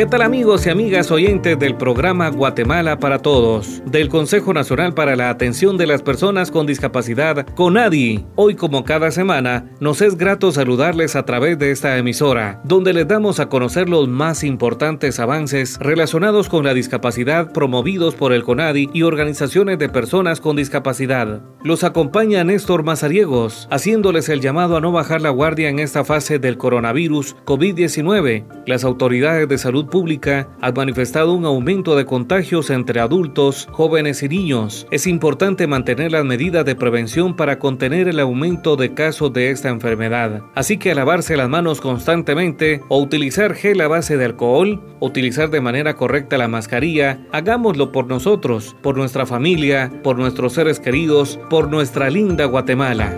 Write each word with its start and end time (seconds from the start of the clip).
¿Qué 0.00 0.06
tal 0.06 0.22
amigos 0.22 0.64
y 0.64 0.70
amigas 0.70 1.10
oyentes 1.10 1.58
del 1.58 1.76
programa 1.76 2.30
Guatemala 2.30 2.98
para 2.98 3.18
Todos, 3.18 3.82
del 3.84 4.08
Consejo 4.08 4.54
Nacional 4.54 4.94
para 4.94 5.14
la 5.14 5.28
Atención 5.28 5.76
de 5.76 5.86
las 5.86 6.00
Personas 6.00 6.50
con 6.50 6.66
Discapacidad, 6.66 7.46
CONADI? 7.54 8.24
Hoy 8.34 8.54
como 8.54 8.86
cada 8.86 9.10
semana, 9.10 9.66
nos 9.78 10.00
es 10.00 10.16
grato 10.16 10.52
saludarles 10.52 11.16
a 11.16 11.26
través 11.26 11.58
de 11.58 11.70
esta 11.70 11.98
emisora, 11.98 12.62
donde 12.64 12.94
les 12.94 13.08
damos 13.08 13.40
a 13.40 13.50
conocer 13.50 13.90
los 13.90 14.08
más 14.08 14.42
importantes 14.42 15.20
avances 15.20 15.76
relacionados 15.78 16.48
con 16.48 16.64
la 16.64 16.72
discapacidad 16.72 17.52
promovidos 17.52 18.14
por 18.14 18.32
el 18.32 18.42
CONADI 18.42 18.88
y 18.94 19.02
organizaciones 19.02 19.78
de 19.78 19.90
personas 19.90 20.40
con 20.40 20.56
discapacidad. 20.56 21.42
Los 21.62 21.84
acompaña 21.84 22.42
Néstor 22.42 22.84
Mazariegos, 22.84 23.68
haciéndoles 23.70 24.30
el 24.30 24.40
llamado 24.40 24.78
a 24.78 24.80
no 24.80 24.92
bajar 24.92 25.20
la 25.20 25.28
guardia 25.28 25.68
en 25.68 25.78
esta 25.78 26.04
fase 26.04 26.38
del 26.38 26.56
coronavirus 26.56 27.36
COVID-19. 27.44 28.46
Las 28.64 28.84
autoridades 28.84 29.46
de 29.46 29.58
salud 29.58 29.89
Pública 29.90 30.48
ha 30.60 30.72
manifestado 30.72 31.34
un 31.34 31.44
aumento 31.44 31.96
de 31.96 32.06
contagios 32.06 32.70
entre 32.70 33.00
adultos, 33.00 33.68
jóvenes 33.72 34.22
y 34.22 34.28
niños. 34.28 34.86
Es 34.90 35.06
importante 35.06 35.66
mantener 35.66 36.12
las 36.12 36.24
medidas 36.24 36.64
de 36.64 36.76
prevención 36.76 37.34
para 37.36 37.58
contener 37.58 38.08
el 38.08 38.20
aumento 38.20 38.76
de 38.76 38.94
casos 38.94 39.32
de 39.32 39.50
esta 39.50 39.68
enfermedad. 39.68 40.42
Así 40.54 40.78
que 40.78 40.94
lavarse 40.94 41.36
las 41.36 41.48
manos 41.48 41.80
constantemente 41.80 42.80
o 42.88 43.00
utilizar 43.00 43.54
gel 43.54 43.80
a 43.80 43.88
base 43.88 44.16
de 44.16 44.24
alcohol, 44.24 44.80
utilizar 45.00 45.50
de 45.50 45.60
manera 45.60 45.96
correcta 45.96 46.38
la 46.38 46.48
mascarilla, 46.48 47.18
hagámoslo 47.32 47.92
por 47.92 48.06
nosotros, 48.06 48.76
por 48.82 48.96
nuestra 48.96 49.26
familia, 49.26 49.90
por 50.02 50.16
nuestros 50.16 50.54
seres 50.54 50.80
queridos, 50.80 51.38
por 51.50 51.68
nuestra 51.68 52.08
linda 52.10 52.44
Guatemala. 52.44 53.12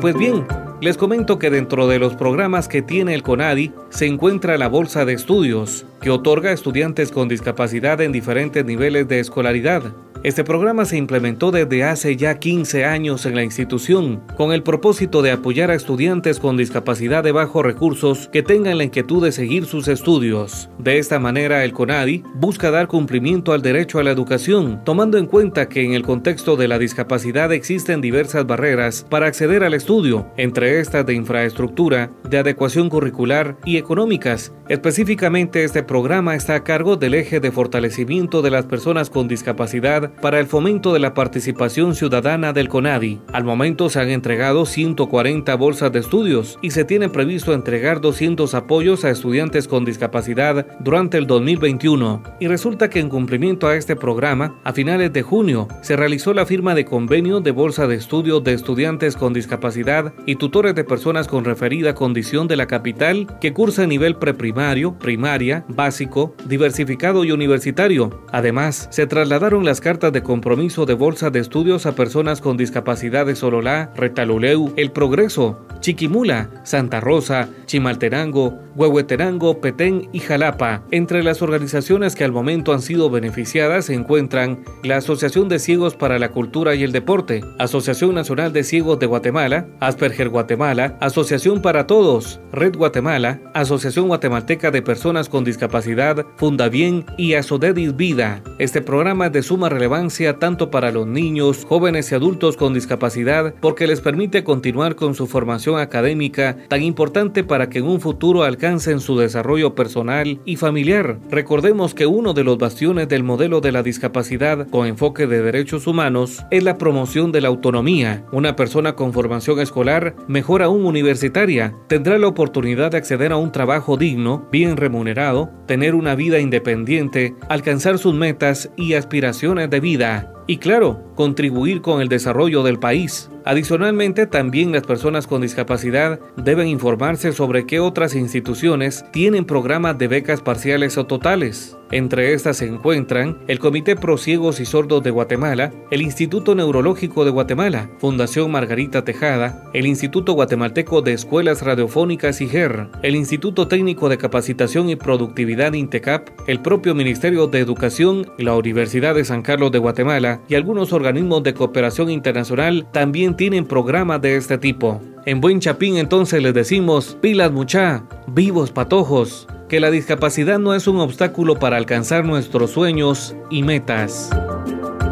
Pues 0.00 0.16
bien, 0.16 0.44
les 0.84 0.98
comento 0.98 1.38
que 1.38 1.48
dentro 1.48 1.88
de 1.88 1.98
los 1.98 2.14
programas 2.14 2.68
que 2.68 2.82
tiene 2.82 3.14
el 3.14 3.22
CONADI 3.22 3.72
se 3.88 4.04
encuentra 4.04 4.58
la 4.58 4.68
Bolsa 4.68 5.06
de 5.06 5.14
Estudios, 5.14 5.86
que 6.02 6.10
otorga 6.10 6.50
a 6.50 6.52
estudiantes 6.52 7.10
con 7.10 7.26
discapacidad 7.26 8.02
en 8.02 8.12
diferentes 8.12 8.66
niveles 8.66 9.08
de 9.08 9.18
escolaridad. 9.18 9.94
Este 10.24 10.42
programa 10.42 10.86
se 10.86 10.96
implementó 10.96 11.50
desde 11.50 11.84
hace 11.84 12.16
ya 12.16 12.38
15 12.38 12.86
años 12.86 13.26
en 13.26 13.34
la 13.34 13.44
institución, 13.44 14.22
con 14.38 14.54
el 14.54 14.62
propósito 14.62 15.20
de 15.20 15.30
apoyar 15.30 15.70
a 15.70 15.74
estudiantes 15.74 16.40
con 16.40 16.56
discapacidad 16.56 17.22
de 17.22 17.30
bajos 17.30 17.62
recursos 17.62 18.30
que 18.32 18.42
tengan 18.42 18.78
la 18.78 18.84
inquietud 18.84 19.22
de 19.22 19.32
seguir 19.32 19.66
sus 19.66 19.86
estudios. 19.86 20.70
De 20.78 20.98
esta 20.98 21.18
manera, 21.18 21.62
el 21.62 21.74
CONADI 21.74 22.24
busca 22.36 22.70
dar 22.70 22.88
cumplimiento 22.88 23.52
al 23.52 23.60
derecho 23.60 23.98
a 23.98 24.02
la 24.02 24.12
educación, 24.12 24.80
tomando 24.82 25.18
en 25.18 25.26
cuenta 25.26 25.68
que 25.68 25.84
en 25.84 25.92
el 25.92 26.04
contexto 26.04 26.56
de 26.56 26.68
la 26.68 26.78
discapacidad 26.78 27.52
existen 27.52 28.00
diversas 28.00 28.46
barreras 28.46 29.04
para 29.10 29.26
acceder 29.26 29.62
al 29.62 29.74
estudio, 29.74 30.26
entre 30.38 30.80
estas 30.80 31.04
de 31.04 31.12
infraestructura, 31.12 32.10
de 32.30 32.38
adecuación 32.38 32.88
curricular 32.88 33.58
y 33.66 33.76
económicas. 33.76 34.54
Específicamente, 34.70 35.64
este 35.64 35.82
programa 35.82 36.34
está 36.34 36.54
a 36.54 36.64
cargo 36.64 36.96
del 36.96 37.12
eje 37.12 37.40
de 37.40 37.52
fortalecimiento 37.52 38.40
de 38.40 38.50
las 38.50 38.64
personas 38.64 39.10
con 39.10 39.28
discapacidad 39.28 40.13
para 40.20 40.40
el 40.40 40.46
fomento 40.46 40.92
de 40.92 40.98
la 40.98 41.14
participación 41.14 41.94
ciudadana 41.94 42.52
del 42.52 42.68
CONADI. 42.68 43.20
Al 43.32 43.44
momento 43.44 43.88
se 43.88 44.00
han 44.00 44.10
entregado 44.10 44.66
140 44.66 45.54
bolsas 45.56 45.92
de 45.92 46.00
estudios 46.00 46.58
y 46.62 46.70
se 46.70 46.84
tiene 46.84 47.08
previsto 47.08 47.52
entregar 47.52 48.00
200 48.00 48.54
apoyos 48.54 49.04
a 49.04 49.10
estudiantes 49.10 49.68
con 49.68 49.84
discapacidad 49.84 50.66
durante 50.80 51.18
el 51.18 51.26
2021. 51.26 52.22
Y 52.40 52.48
resulta 52.48 52.90
que 52.90 53.00
en 53.00 53.08
cumplimiento 53.08 53.66
a 53.66 53.76
este 53.76 53.96
programa, 53.96 54.60
a 54.64 54.72
finales 54.72 55.12
de 55.12 55.22
junio, 55.22 55.68
se 55.82 55.96
realizó 55.96 56.34
la 56.34 56.46
firma 56.46 56.74
de 56.74 56.84
convenio 56.84 57.40
de 57.40 57.50
bolsa 57.50 57.86
de 57.86 57.96
estudio 57.96 58.40
de 58.40 58.52
estudiantes 58.52 59.16
con 59.16 59.32
discapacidad 59.32 60.12
y 60.26 60.36
tutores 60.36 60.74
de 60.74 60.84
personas 60.84 61.28
con 61.28 61.44
referida 61.44 61.94
condición 61.94 62.48
de 62.48 62.56
la 62.56 62.66
capital 62.66 63.26
que 63.40 63.52
cursa 63.52 63.82
a 63.82 63.86
nivel 63.86 64.16
preprimario, 64.16 64.98
primaria, 64.98 65.64
básico, 65.68 66.34
diversificado 66.46 67.24
y 67.24 67.32
universitario. 67.32 68.24
Además, 68.32 68.88
se 68.90 69.06
trasladaron 69.06 69.64
las 69.64 69.80
cartas 69.80 70.03
de 70.10 70.22
compromiso 70.22 70.86
de 70.86 70.94
bolsa 70.94 71.30
de 71.30 71.40
estudios 71.40 71.86
a 71.86 71.94
personas 71.94 72.40
con 72.40 72.56
discapacidad 72.56 73.26
de 73.26 73.36
Sololá, 73.36 73.92
Retaluleu, 73.96 74.72
El 74.76 74.90
Progreso, 74.90 75.66
Chiquimula, 75.80 76.50
Santa 76.64 77.00
Rosa, 77.00 77.48
Chimalterango, 77.66 78.58
Huehueterango, 78.76 79.60
Petén 79.60 80.08
y 80.12 80.20
Jalapa. 80.20 80.82
Entre 80.90 81.22
las 81.22 81.42
organizaciones 81.42 82.16
que 82.16 82.24
al 82.24 82.32
momento 82.32 82.72
han 82.72 82.82
sido 82.82 83.10
beneficiadas 83.10 83.86
se 83.86 83.94
encuentran 83.94 84.64
la 84.82 84.96
Asociación 84.96 85.48
de 85.48 85.58
Ciegos 85.58 85.94
para 85.94 86.18
la 86.18 86.30
Cultura 86.30 86.74
y 86.74 86.82
el 86.82 86.92
Deporte, 86.92 87.44
Asociación 87.58 88.14
Nacional 88.14 88.52
de 88.52 88.64
Ciegos 88.64 88.98
de 88.98 89.06
Guatemala, 89.06 89.66
Asperger 89.80 90.28
Guatemala, 90.28 90.96
Asociación 91.00 91.62
para 91.62 91.86
Todos, 91.86 92.40
Red 92.52 92.76
Guatemala, 92.76 93.40
Asociación 93.54 94.08
Guatemalteca 94.08 94.70
de 94.70 94.82
Personas 94.82 95.28
con 95.28 95.44
Discapacidad, 95.44 96.24
Fundabien 96.36 97.04
y 97.16 97.34
Asodedis 97.34 97.96
Vida. 97.96 98.42
Este 98.58 98.80
programa 98.80 99.26
es 99.26 99.32
de 99.32 99.42
suma 99.42 99.68
relevancia 99.68 99.93
tanto 100.40 100.70
para 100.72 100.90
los 100.90 101.06
niños, 101.06 101.64
jóvenes 101.68 102.10
y 102.10 102.16
adultos 102.16 102.56
con 102.56 102.74
discapacidad 102.74 103.54
porque 103.60 103.86
les 103.86 104.00
permite 104.00 104.42
continuar 104.42 104.96
con 104.96 105.14
su 105.14 105.28
formación 105.28 105.78
académica 105.78 106.56
tan 106.68 106.82
importante 106.82 107.44
para 107.44 107.68
que 107.68 107.78
en 107.78 107.86
un 107.86 108.00
futuro 108.00 108.42
alcancen 108.42 108.94
en 108.94 109.00
su 109.00 109.16
desarrollo 109.16 109.76
personal 109.76 110.40
y 110.44 110.56
familiar. 110.56 111.18
Recordemos 111.30 111.94
que 111.94 112.06
uno 112.06 112.32
de 112.34 112.42
los 112.42 112.58
bastiones 112.58 113.08
del 113.08 113.22
modelo 113.22 113.60
de 113.60 113.70
la 113.70 113.84
discapacidad 113.84 114.66
con 114.68 114.88
enfoque 114.88 115.28
de 115.28 115.42
derechos 115.42 115.86
humanos 115.86 116.44
es 116.50 116.64
la 116.64 116.76
promoción 116.76 117.30
de 117.30 117.40
la 117.40 117.48
autonomía. 117.48 118.24
Una 118.32 118.56
persona 118.56 118.96
con 118.96 119.12
formación 119.12 119.60
escolar, 119.60 120.16
mejor 120.26 120.62
aún 120.62 120.84
universitaria, 120.84 121.72
tendrá 121.86 122.18
la 122.18 122.26
oportunidad 122.26 122.90
de 122.90 122.96
acceder 122.96 123.30
a 123.30 123.36
un 123.36 123.52
trabajo 123.52 123.96
digno, 123.96 124.48
bien 124.50 124.76
remunerado, 124.76 125.50
tener 125.66 125.94
una 125.94 126.16
vida 126.16 126.40
independiente, 126.40 127.34
alcanzar 127.48 127.98
sus 127.98 128.14
metas 128.14 128.70
y 128.76 128.94
aspiraciones 128.94 129.70
vida 129.80 130.30
y 130.46 130.58
claro, 130.58 131.02
contribuir 131.14 131.80
con 131.80 132.00
el 132.02 132.08
desarrollo 132.08 132.62
del 132.62 132.78
país. 132.78 133.30
Adicionalmente, 133.44 134.26
también 134.26 134.72
las 134.72 134.82
personas 134.82 135.26
con 135.26 135.42
discapacidad 135.42 136.20
deben 136.36 136.68
informarse 136.68 137.32
sobre 137.32 137.66
qué 137.66 137.80
otras 137.80 138.14
instituciones 138.14 139.04
tienen 139.10 139.44
programas 139.44 139.96
de 139.98 140.08
becas 140.08 140.40
parciales 140.42 140.98
o 140.98 141.06
totales. 141.06 141.76
Entre 141.94 142.34
estas 142.34 142.56
se 142.56 142.66
encuentran 142.66 143.38
el 143.46 143.60
Comité 143.60 143.94
Pro 143.94 144.18
Ciegos 144.18 144.58
y 144.58 144.64
Sordos 144.64 145.00
de 145.04 145.12
Guatemala, 145.12 145.72
el 145.92 146.02
Instituto 146.02 146.56
Neurológico 146.56 147.24
de 147.24 147.30
Guatemala, 147.30 147.88
Fundación 147.98 148.50
Margarita 148.50 149.04
Tejada, 149.04 149.62
el 149.74 149.86
Instituto 149.86 150.32
Guatemalteco 150.32 151.02
de 151.02 151.12
Escuelas 151.12 151.62
Radiofónicas 151.62 152.40
IGER, 152.40 152.88
el 153.04 153.14
Instituto 153.14 153.68
Técnico 153.68 154.08
de 154.08 154.18
Capacitación 154.18 154.88
y 154.88 154.96
Productividad 154.96 155.72
INTECAP, 155.72 156.30
el 156.48 156.58
propio 156.58 156.96
Ministerio 156.96 157.46
de 157.46 157.60
Educación, 157.60 158.26
la 158.38 158.56
Universidad 158.56 159.14
de 159.14 159.24
San 159.24 159.42
Carlos 159.42 159.70
de 159.70 159.78
Guatemala 159.78 160.40
y 160.48 160.56
algunos 160.56 160.92
organismos 160.92 161.44
de 161.44 161.54
cooperación 161.54 162.10
internacional 162.10 162.88
también 162.90 163.36
tienen 163.36 163.66
programas 163.66 164.20
de 164.20 164.34
este 164.34 164.58
tipo. 164.58 165.00
En 165.26 165.40
Buen 165.40 165.58
Chapín 165.58 165.96
entonces 165.96 166.42
les 166.42 166.52
decimos, 166.52 167.16
pilas 167.18 167.50
mucha, 167.50 168.04
vivos 168.26 168.70
patojos, 168.70 169.48
que 169.70 169.80
la 169.80 169.90
discapacidad 169.90 170.58
no 170.58 170.74
es 170.74 170.86
un 170.86 171.00
obstáculo 171.00 171.58
para 171.58 171.78
alcanzar 171.78 172.26
nuestros 172.26 172.72
sueños 172.72 173.34
y 173.48 173.62
metas. 173.62 174.28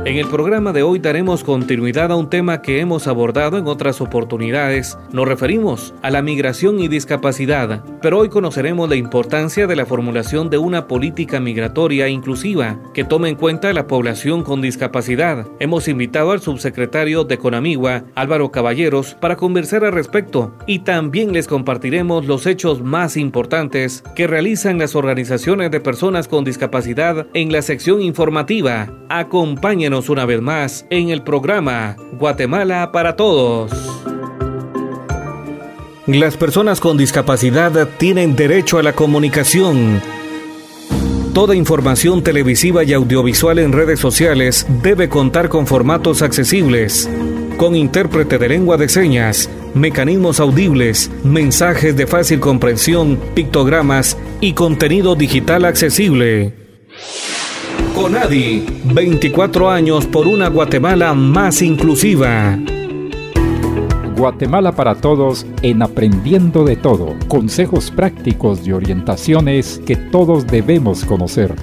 En 0.05 0.17
el 0.17 0.27
programa 0.27 0.73
de 0.73 0.83
hoy 0.83 0.99
daremos 0.99 1.45
continuidad 1.45 2.11
a 2.11 2.17
un 2.17 2.29
tema 2.29 2.61
que 2.61 2.81
hemos 2.81 3.07
abordado 3.07 3.57
en 3.57 3.69
otras 3.69 4.01
oportunidades. 4.01 4.99
Nos 5.13 5.29
referimos 5.29 5.95
a 6.03 6.11
la 6.11 6.23
migración 6.23 6.81
y 6.81 6.89
discapacidad, 6.89 7.85
pero 8.03 8.19
hoy 8.19 8.29
conoceremos 8.29 8.89
la 8.89 8.97
importancia 8.97 9.69
de 9.69 9.77
la 9.77 9.87
formulación 9.87 10.51
de 10.51 10.59
una 10.59 10.89
política 10.89 11.39
migratoria 11.39 12.09
inclusiva 12.09 12.81
que 12.95 13.05
tome 13.05 13.29
en 13.29 13.37
cuenta 13.37 13.73
la 13.73 13.87
población 13.87 14.43
con 14.43 14.61
discapacidad. 14.61 15.47
Hemos 15.61 15.87
invitado 15.87 16.33
al 16.33 16.41
subsecretario 16.41 17.23
de 17.23 17.39
Conamigua, 17.39 18.03
Álvaro 18.17 18.51
Caballeros, 18.51 19.15
para 19.15 19.37
conversar 19.37 19.85
al 19.85 19.93
respecto 19.93 20.53
y 20.67 20.81
también 20.81 21.33
les 21.33 21.47
compartiremos 21.47 22.27
los 22.27 22.47
hechos 22.47 22.83
más 22.83 23.17
importantes 23.17 24.03
que 24.17 24.27
realizan 24.27 24.79
las 24.79 24.97
organizaciones 24.97 25.71
de 25.71 25.79
personas 25.79 26.27
con 26.27 26.43
discapacidad 26.43 27.29
en 27.35 27.53
la 27.53 27.63
sección 27.63 28.03
informativa. 28.03 28.91
Acompáñenos 29.09 29.92
una 29.93 30.25
vez 30.25 30.41
más 30.41 30.87
en 30.91 31.11
el 31.11 31.23
programa 31.23 31.97
Guatemala 32.13 32.91
para 32.93 33.15
Todos. 33.15 33.71
Las 36.07 36.37
personas 36.37 36.81
con 36.81 36.97
discapacidad 36.97 37.89
tienen 37.99 38.35
derecho 38.35 38.79
a 38.79 38.83
la 38.83 38.95
comunicación. 38.95 40.01
Toda 41.35 41.55
información 41.55 42.23
televisiva 42.23 42.85
y 42.85 42.93
audiovisual 42.93 43.59
en 43.59 43.73
redes 43.73 44.01
sociales 44.01 44.67
debe 44.83 45.09
contar 45.09 45.49
con 45.49 45.67
formatos 45.67 46.23
accesibles 46.23 47.09
con 47.63 47.77
intérprete 47.77 48.39
de 48.39 48.49
lengua 48.49 48.77
de 48.77 48.89
señas, 48.89 49.49
mecanismos 49.73 50.41
audibles, 50.41 51.11
mensajes 51.23 51.97
de 51.97 52.09
fácil 52.09 52.41
comprensión, 52.41 53.17
pictogramas 53.35 54.19
y 54.41 54.55
contenido 54.55 55.15
digital 55.15 55.65
accesible. 55.65 56.55
Conadi, 57.95 58.65
24 58.85 59.71
años 59.71 60.07
por 60.07 60.27
una 60.27 60.49
Guatemala 60.49 61.13
más 61.13 61.61
inclusiva. 61.61 62.59
Guatemala 64.17 64.73
para 64.73 64.95
Todos 64.95 65.47
en 65.63 65.83
Aprendiendo 65.83 66.65
de 66.65 66.77
Todo. 66.77 67.15
Consejos 67.29 67.91
prácticos 67.91 68.67
y 68.67 68.73
orientaciones 68.73 69.81
que 69.85 69.97
todos 69.97 70.47
debemos 70.47 71.05
conocer. 71.05 71.55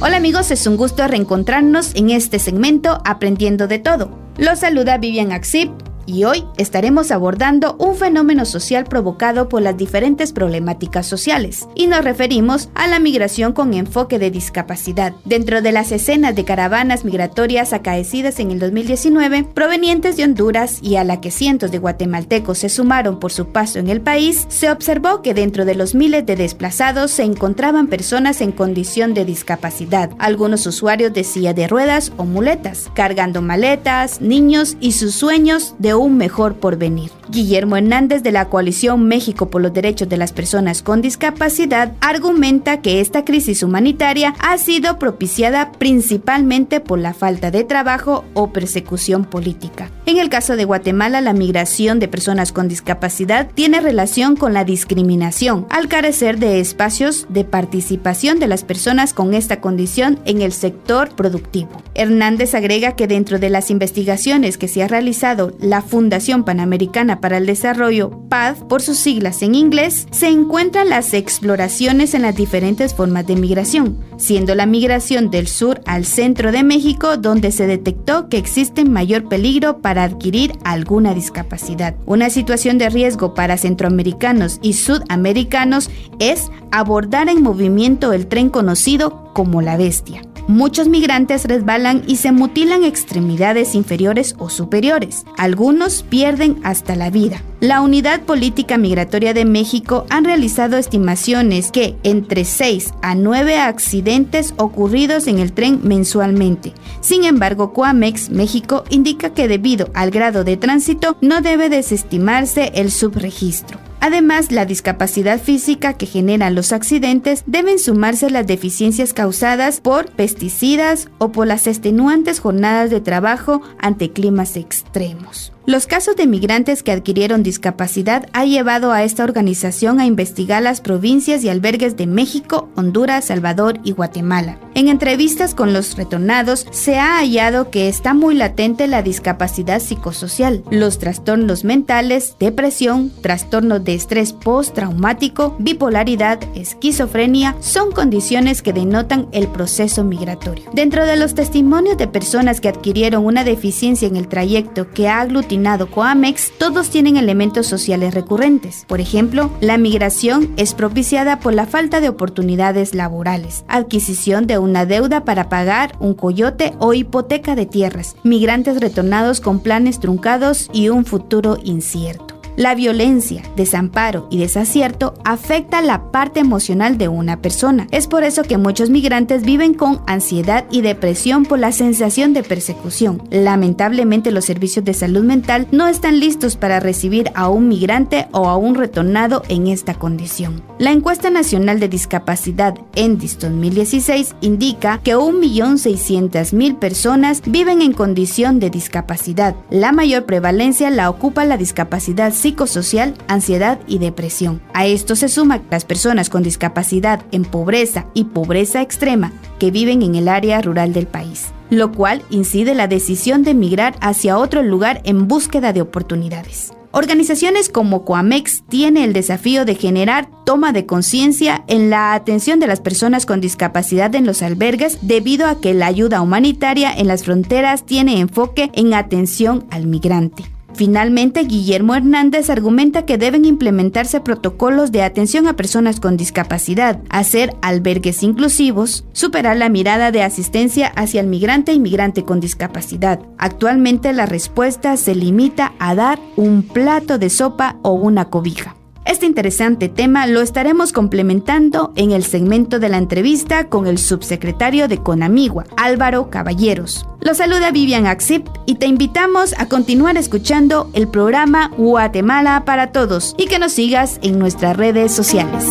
Hola 0.00 0.16
amigos, 0.16 0.52
es 0.52 0.66
un 0.66 0.76
gusto 0.76 1.06
reencontrarnos 1.06 1.94
en 1.96 2.10
este 2.10 2.38
segmento 2.38 3.02
Aprendiendo 3.04 3.66
de 3.66 3.80
Todo. 3.80 4.16
Los 4.38 4.60
saluda 4.60 4.98
Vivian 4.98 5.32
Axip 5.32 5.70
y 6.10 6.24
hoy 6.24 6.44
estaremos 6.56 7.12
abordando 7.12 7.76
un 7.78 7.94
fenómeno 7.94 8.44
social 8.44 8.84
provocado 8.84 9.48
por 9.48 9.62
las 9.62 9.76
diferentes 9.76 10.32
problemáticas 10.32 11.06
sociales 11.06 11.68
y 11.76 11.86
nos 11.86 12.04
referimos 12.04 12.68
a 12.74 12.88
la 12.88 12.98
migración 12.98 13.52
con 13.52 13.74
enfoque 13.74 14.18
de 14.18 14.32
discapacidad. 14.32 15.12
Dentro 15.24 15.62
de 15.62 15.70
las 15.70 15.92
escenas 15.92 16.34
de 16.34 16.44
caravanas 16.44 17.04
migratorias 17.04 17.72
acaecidas 17.72 18.40
en 18.40 18.50
el 18.50 18.58
2019 18.58 19.44
provenientes 19.44 20.16
de 20.16 20.24
Honduras 20.24 20.80
y 20.82 20.96
a 20.96 21.04
la 21.04 21.20
que 21.20 21.30
cientos 21.30 21.70
de 21.70 21.78
guatemaltecos 21.78 22.58
se 22.58 22.68
sumaron 22.68 23.20
por 23.20 23.30
su 23.30 23.46
paso 23.52 23.78
en 23.78 23.88
el 23.88 24.00
país, 24.00 24.46
se 24.48 24.70
observó 24.70 25.22
que 25.22 25.32
dentro 25.32 25.64
de 25.64 25.76
los 25.76 25.94
miles 25.94 26.26
de 26.26 26.34
desplazados 26.34 27.12
se 27.12 27.22
encontraban 27.22 27.86
personas 27.86 28.40
en 28.40 28.50
condición 28.50 29.14
de 29.14 29.24
discapacidad, 29.24 30.10
algunos 30.18 30.66
usuarios 30.66 31.12
de 31.12 31.22
silla 31.22 31.54
de 31.54 31.68
ruedas 31.68 32.12
o 32.16 32.24
muletas, 32.24 32.90
cargando 32.94 33.42
maletas, 33.42 34.20
niños 34.20 34.76
y 34.80 34.92
sus 34.92 35.14
sueños 35.14 35.76
de 35.78 35.99
un 36.00 36.16
mejor 36.16 36.54
porvenir. 36.54 37.10
Guillermo 37.28 37.76
Hernández 37.76 38.22
de 38.22 38.32
la 38.32 38.48
coalición 38.48 39.06
México 39.06 39.50
por 39.50 39.62
los 39.62 39.72
Derechos 39.72 40.08
de 40.08 40.16
las 40.16 40.32
Personas 40.32 40.82
con 40.82 41.00
Discapacidad 41.00 41.92
argumenta 42.00 42.80
que 42.80 43.00
esta 43.00 43.24
crisis 43.24 43.62
humanitaria 43.62 44.34
ha 44.40 44.58
sido 44.58 44.98
propiciada 44.98 45.72
principalmente 45.72 46.80
por 46.80 46.98
la 46.98 47.14
falta 47.14 47.50
de 47.50 47.64
trabajo 47.64 48.24
o 48.34 48.52
persecución 48.52 49.24
política. 49.24 49.90
En 50.06 50.18
el 50.18 50.28
caso 50.28 50.56
de 50.56 50.64
Guatemala, 50.64 51.20
la 51.20 51.32
migración 51.32 52.00
de 52.00 52.08
personas 52.08 52.52
con 52.52 52.66
discapacidad 52.66 53.48
tiene 53.54 53.80
relación 53.80 54.34
con 54.34 54.54
la 54.54 54.64
discriminación, 54.64 55.66
al 55.70 55.86
carecer 55.86 56.38
de 56.38 56.60
espacios 56.60 57.26
de 57.28 57.44
participación 57.44 58.40
de 58.40 58.48
las 58.48 58.64
personas 58.64 59.14
con 59.14 59.34
esta 59.34 59.60
condición 59.60 60.18
en 60.24 60.40
el 60.42 60.52
sector 60.52 61.14
productivo. 61.14 61.82
Hernández 61.94 62.54
agrega 62.54 62.96
que 62.96 63.06
dentro 63.06 63.38
de 63.38 63.50
las 63.50 63.70
investigaciones 63.70 64.58
que 64.58 64.66
se 64.66 64.82
ha 64.82 64.88
realizado 64.88 65.52
la 65.60 65.79
Fundación 65.82 66.44
Panamericana 66.44 67.20
para 67.20 67.38
el 67.38 67.46
Desarrollo, 67.46 68.10
PAD, 68.28 68.56
por 68.68 68.82
sus 68.82 68.98
siglas 68.98 69.42
en 69.42 69.54
inglés, 69.54 70.06
se 70.10 70.28
encuentran 70.28 70.88
las 70.88 71.14
exploraciones 71.14 72.14
en 72.14 72.22
las 72.22 72.36
diferentes 72.36 72.94
formas 72.94 73.26
de 73.26 73.36
migración, 73.36 73.98
siendo 74.16 74.54
la 74.54 74.66
migración 74.66 75.30
del 75.30 75.48
sur 75.48 75.80
al 75.86 76.04
centro 76.04 76.52
de 76.52 76.62
México 76.62 77.16
donde 77.16 77.52
se 77.52 77.66
detectó 77.66 78.28
que 78.28 78.38
existe 78.38 78.84
mayor 78.84 79.28
peligro 79.28 79.78
para 79.78 80.04
adquirir 80.04 80.52
alguna 80.64 81.14
discapacidad. 81.14 81.94
Una 82.06 82.30
situación 82.30 82.78
de 82.78 82.90
riesgo 82.90 83.34
para 83.34 83.56
centroamericanos 83.56 84.58
y 84.62 84.74
sudamericanos 84.74 85.90
es 86.18 86.50
abordar 86.70 87.28
en 87.28 87.42
movimiento 87.42 88.12
el 88.12 88.26
tren 88.26 88.50
conocido 88.50 89.30
como 89.34 89.62
la 89.62 89.76
bestia. 89.76 90.22
Muchos 90.48 90.88
migrantes 90.88 91.44
resbalan 91.44 92.02
y 92.06 92.16
se 92.16 92.32
mutilan 92.32 92.84
extremidades 92.84 93.74
inferiores 93.74 94.34
o 94.38 94.50
superiores. 94.50 95.24
Algunos 95.36 96.02
pierden 96.02 96.60
hasta 96.64 96.96
la 96.96 97.10
vida. 97.10 97.42
La 97.60 97.82
Unidad 97.82 98.22
Política 98.22 98.78
Migratoria 98.78 99.34
de 99.34 99.44
México 99.44 100.06
han 100.08 100.24
realizado 100.24 100.78
estimaciones 100.78 101.70
que 101.70 101.96
entre 102.04 102.44
6 102.46 102.94
a 103.02 103.14
9 103.14 103.58
accidentes 103.58 104.54
ocurridos 104.56 105.26
en 105.26 105.40
el 105.40 105.52
tren 105.52 105.80
mensualmente. 105.82 106.72
Sin 107.02 107.24
embargo, 107.24 107.72
Coamex 107.72 108.30
México 108.30 108.84
indica 108.88 109.34
que 109.34 109.46
debido 109.46 109.90
al 109.92 110.10
grado 110.10 110.42
de 110.42 110.56
tránsito 110.56 111.16
no 111.20 111.42
debe 111.42 111.68
desestimarse 111.68 112.72
el 112.74 112.90
subregistro. 112.90 113.89
Además, 114.00 114.50
la 114.50 114.64
discapacidad 114.64 115.40
física 115.40 115.94
que 115.94 116.06
generan 116.06 116.54
los 116.54 116.72
accidentes 116.72 117.44
deben 117.46 117.78
sumarse 117.78 118.30
las 118.30 118.46
deficiencias 118.46 119.12
causadas 119.12 119.80
por 119.80 120.10
pesticidas 120.10 121.08
o 121.18 121.32
por 121.32 121.46
las 121.46 121.66
extenuantes 121.66 122.40
jornadas 122.40 122.90
de 122.90 123.00
trabajo 123.00 123.62
ante 123.78 124.10
climas 124.10 124.56
extremos. 124.56 125.52
Los 125.66 125.86
casos 125.86 126.16
de 126.16 126.26
migrantes 126.26 126.82
que 126.82 126.90
adquirieron 126.90 127.42
discapacidad 127.42 128.26
ha 128.32 128.44
llevado 128.46 128.92
a 128.92 129.04
esta 129.04 129.22
organización 129.22 130.00
a 130.00 130.06
investigar 130.06 130.62
las 130.62 130.80
provincias 130.80 131.44
y 131.44 131.48
albergues 131.48 131.96
de 131.96 132.06
México, 132.06 132.70
Honduras, 132.76 133.26
Salvador 133.26 133.78
y 133.84 133.92
Guatemala. 133.92 134.58
En 134.74 134.88
entrevistas 134.88 135.54
con 135.54 135.72
los 135.72 135.96
retornados 135.96 136.66
se 136.70 136.98
ha 136.98 137.18
hallado 137.18 137.70
que 137.70 137.88
está 137.88 138.14
muy 138.14 138.34
latente 138.34 138.88
la 138.88 139.02
discapacidad 139.02 139.80
psicosocial, 139.80 140.64
los 140.70 140.98
trastornos 140.98 141.62
mentales, 141.62 142.36
depresión, 142.40 143.12
trastornos 143.20 143.84
de 143.84 143.89
estrés 143.94 144.32
postraumático, 144.32 145.56
bipolaridad, 145.58 146.40
esquizofrenia, 146.54 147.56
son 147.60 147.92
condiciones 147.92 148.62
que 148.62 148.72
denotan 148.72 149.28
el 149.32 149.48
proceso 149.48 150.04
migratorio. 150.04 150.64
Dentro 150.72 151.06
de 151.06 151.16
los 151.16 151.34
testimonios 151.34 151.96
de 151.96 152.08
personas 152.08 152.60
que 152.60 152.68
adquirieron 152.68 153.24
una 153.24 153.44
deficiencia 153.44 154.08
en 154.08 154.16
el 154.16 154.28
trayecto 154.28 154.90
que 154.90 155.08
ha 155.08 155.20
aglutinado 155.20 155.90
Coamex, 155.90 156.52
todos 156.58 156.90
tienen 156.90 157.16
elementos 157.16 157.66
sociales 157.66 158.14
recurrentes. 158.14 158.84
Por 158.86 159.00
ejemplo, 159.00 159.50
la 159.60 159.78
migración 159.78 160.52
es 160.56 160.74
propiciada 160.74 161.40
por 161.40 161.54
la 161.54 161.66
falta 161.66 162.00
de 162.00 162.08
oportunidades 162.08 162.94
laborales, 162.94 163.64
adquisición 163.68 164.46
de 164.46 164.58
una 164.58 164.86
deuda 164.86 165.24
para 165.24 165.48
pagar 165.48 165.96
un 166.00 166.14
coyote 166.14 166.74
o 166.78 166.94
hipoteca 166.94 167.54
de 167.54 167.66
tierras, 167.66 168.16
migrantes 168.22 168.80
retornados 168.80 169.40
con 169.40 169.60
planes 169.60 170.00
truncados 170.00 170.70
y 170.72 170.88
un 170.88 171.04
futuro 171.04 171.58
incierto. 171.62 172.29
La 172.60 172.74
violencia, 172.74 173.42
desamparo 173.56 174.26
y 174.30 174.36
desacierto 174.36 175.14
afecta 175.24 175.80
la 175.80 176.12
parte 176.12 176.40
emocional 176.40 176.98
de 176.98 177.08
una 177.08 177.40
persona. 177.40 177.86
Es 177.90 178.06
por 178.06 178.22
eso 178.22 178.42
que 178.42 178.58
muchos 178.58 178.90
migrantes 178.90 179.44
viven 179.44 179.72
con 179.72 180.02
ansiedad 180.06 180.66
y 180.70 180.82
depresión 180.82 181.46
por 181.46 181.58
la 181.58 181.72
sensación 181.72 182.34
de 182.34 182.42
persecución. 182.42 183.22
Lamentablemente 183.30 184.30
los 184.30 184.44
servicios 184.44 184.84
de 184.84 184.92
salud 184.92 185.24
mental 185.24 185.68
no 185.72 185.88
están 185.88 186.20
listos 186.20 186.56
para 186.56 186.80
recibir 186.80 187.30
a 187.34 187.48
un 187.48 187.66
migrante 187.66 188.28
o 188.32 188.46
a 188.46 188.58
un 188.58 188.74
retornado 188.74 189.42
en 189.48 189.66
esta 189.66 189.94
condición. 189.94 190.62
La 190.78 190.92
encuesta 190.92 191.30
nacional 191.30 191.80
de 191.80 191.88
discapacidad 191.88 192.74
ENDIS 192.94 193.38
2016 193.38 194.36
indica 194.42 195.00
que 195.02 195.16
1.600.000 195.16 196.78
personas 196.78 197.40
viven 197.46 197.80
en 197.80 197.94
condición 197.94 198.60
de 198.60 198.68
discapacidad. 198.68 199.56
La 199.70 199.92
mayor 199.92 200.26
prevalencia 200.26 200.90
la 200.90 201.08
ocupa 201.08 201.46
la 201.46 201.56
discapacidad 201.56 202.34
psicológica 202.34 202.49
psicosocial, 202.50 203.14
ansiedad 203.28 203.78
y 203.86 203.98
depresión. 203.98 204.60
A 204.74 204.86
esto 204.86 205.14
se 205.14 205.28
suma 205.28 205.62
las 205.70 205.84
personas 205.84 206.28
con 206.28 206.42
discapacidad 206.42 207.22
en 207.30 207.44
pobreza 207.44 208.06
y 208.12 208.24
pobreza 208.24 208.82
extrema 208.82 209.32
que 209.60 209.70
viven 209.70 210.02
en 210.02 210.16
el 210.16 210.26
área 210.26 210.60
rural 210.60 210.92
del 210.92 211.06
país, 211.06 211.46
lo 211.70 211.92
cual 211.92 212.22
incide 212.28 212.74
la 212.74 212.88
decisión 212.88 213.44
de 213.44 213.52
emigrar 213.52 213.94
hacia 214.00 214.36
otro 214.36 214.64
lugar 214.64 215.00
en 215.04 215.28
búsqueda 215.28 215.72
de 215.72 215.80
oportunidades. 215.80 216.72
Organizaciones 216.92 217.68
como 217.68 218.04
Coamex 218.04 218.64
tiene 218.68 219.04
el 219.04 219.12
desafío 219.12 219.64
de 219.64 219.76
generar 219.76 220.28
toma 220.44 220.72
de 220.72 220.86
conciencia 220.86 221.62
en 221.68 221.88
la 221.88 222.14
atención 222.14 222.58
de 222.58 222.66
las 222.66 222.80
personas 222.80 223.26
con 223.26 223.40
discapacidad 223.40 224.12
en 224.16 224.26
los 224.26 224.42
albergues 224.42 224.98
debido 225.02 225.46
a 225.46 225.60
que 225.60 225.72
la 225.72 225.86
ayuda 225.86 226.20
humanitaria 226.20 226.92
en 226.92 227.06
las 227.06 227.22
fronteras 227.22 227.86
tiene 227.86 228.18
enfoque 228.18 228.70
en 228.72 228.92
atención 228.92 229.66
al 229.70 229.86
migrante. 229.86 230.50
Finalmente, 230.74 231.44
Guillermo 231.44 231.94
Hernández 231.94 232.50
argumenta 232.50 233.04
que 233.04 233.18
deben 233.18 233.44
implementarse 233.44 234.20
protocolos 234.20 234.92
de 234.92 235.02
atención 235.02 235.46
a 235.46 235.56
personas 235.56 236.00
con 236.00 236.16
discapacidad, 236.16 237.00
hacer 237.10 237.54
albergues 237.62 238.22
inclusivos, 238.22 239.04
superar 239.12 239.56
la 239.56 239.68
mirada 239.68 240.10
de 240.10 240.22
asistencia 240.22 240.88
hacia 240.88 241.20
el 241.20 241.26
migrante 241.26 241.72
y 241.72 241.80
migrante 241.80 242.24
con 242.24 242.40
discapacidad. 242.40 243.20
Actualmente 243.38 244.12
la 244.12 244.26
respuesta 244.26 244.96
se 244.96 245.14
limita 245.14 245.72
a 245.78 245.94
dar 245.94 246.18
un 246.36 246.62
plato 246.62 247.18
de 247.18 247.30
sopa 247.30 247.76
o 247.82 247.92
una 247.92 248.26
cobija. 248.26 248.79
Este 249.10 249.26
interesante 249.26 249.88
tema 249.88 250.28
lo 250.28 250.40
estaremos 250.40 250.92
complementando 250.92 251.92
en 251.96 252.12
el 252.12 252.22
segmento 252.22 252.78
de 252.78 252.88
la 252.88 252.96
entrevista 252.96 253.66
con 253.66 253.88
el 253.88 253.98
subsecretario 253.98 254.86
de 254.86 254.98
Conamigua, 254.98 255.64
Álvaro 255.76 256.30
Caballeros. 256.30 257.08
Lo 257.20 257.34
saluda 257.34 257.72
Vivian 257.72 258.06
Axip 258.06 258.46
y 258.66 258.76
te 258.76 258.86
invitamos 258.86 259.52
a 259.58 259.66
continuar 259.66 260.16
escuchando 260.16 260.88
el 260.92 261.08
programa 261.08 261.72
Guatemala 261.76 262.64
para 262.64 262.92
Todos 262.92 263.34
y 263.36 263.46
que 263.46 263.58
nos 263.58 263.72
sigas 263.72 264.20
en 264.22 264.38
nuestras 264.38 264.76
redes 264.76 265.10
sociales. 265.10 265.64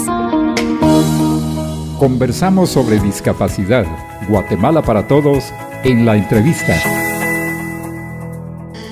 Conversamos 1.97 2.71
sobre 2.71 2.99
discapacidad. 2.99 3.85
Guatemala 4.27 4.81
para 4.81 5.07
Todos 5.07 5.45
en 5.85 6.05
la 6.05 6.17
entrevista. 6.17 6.98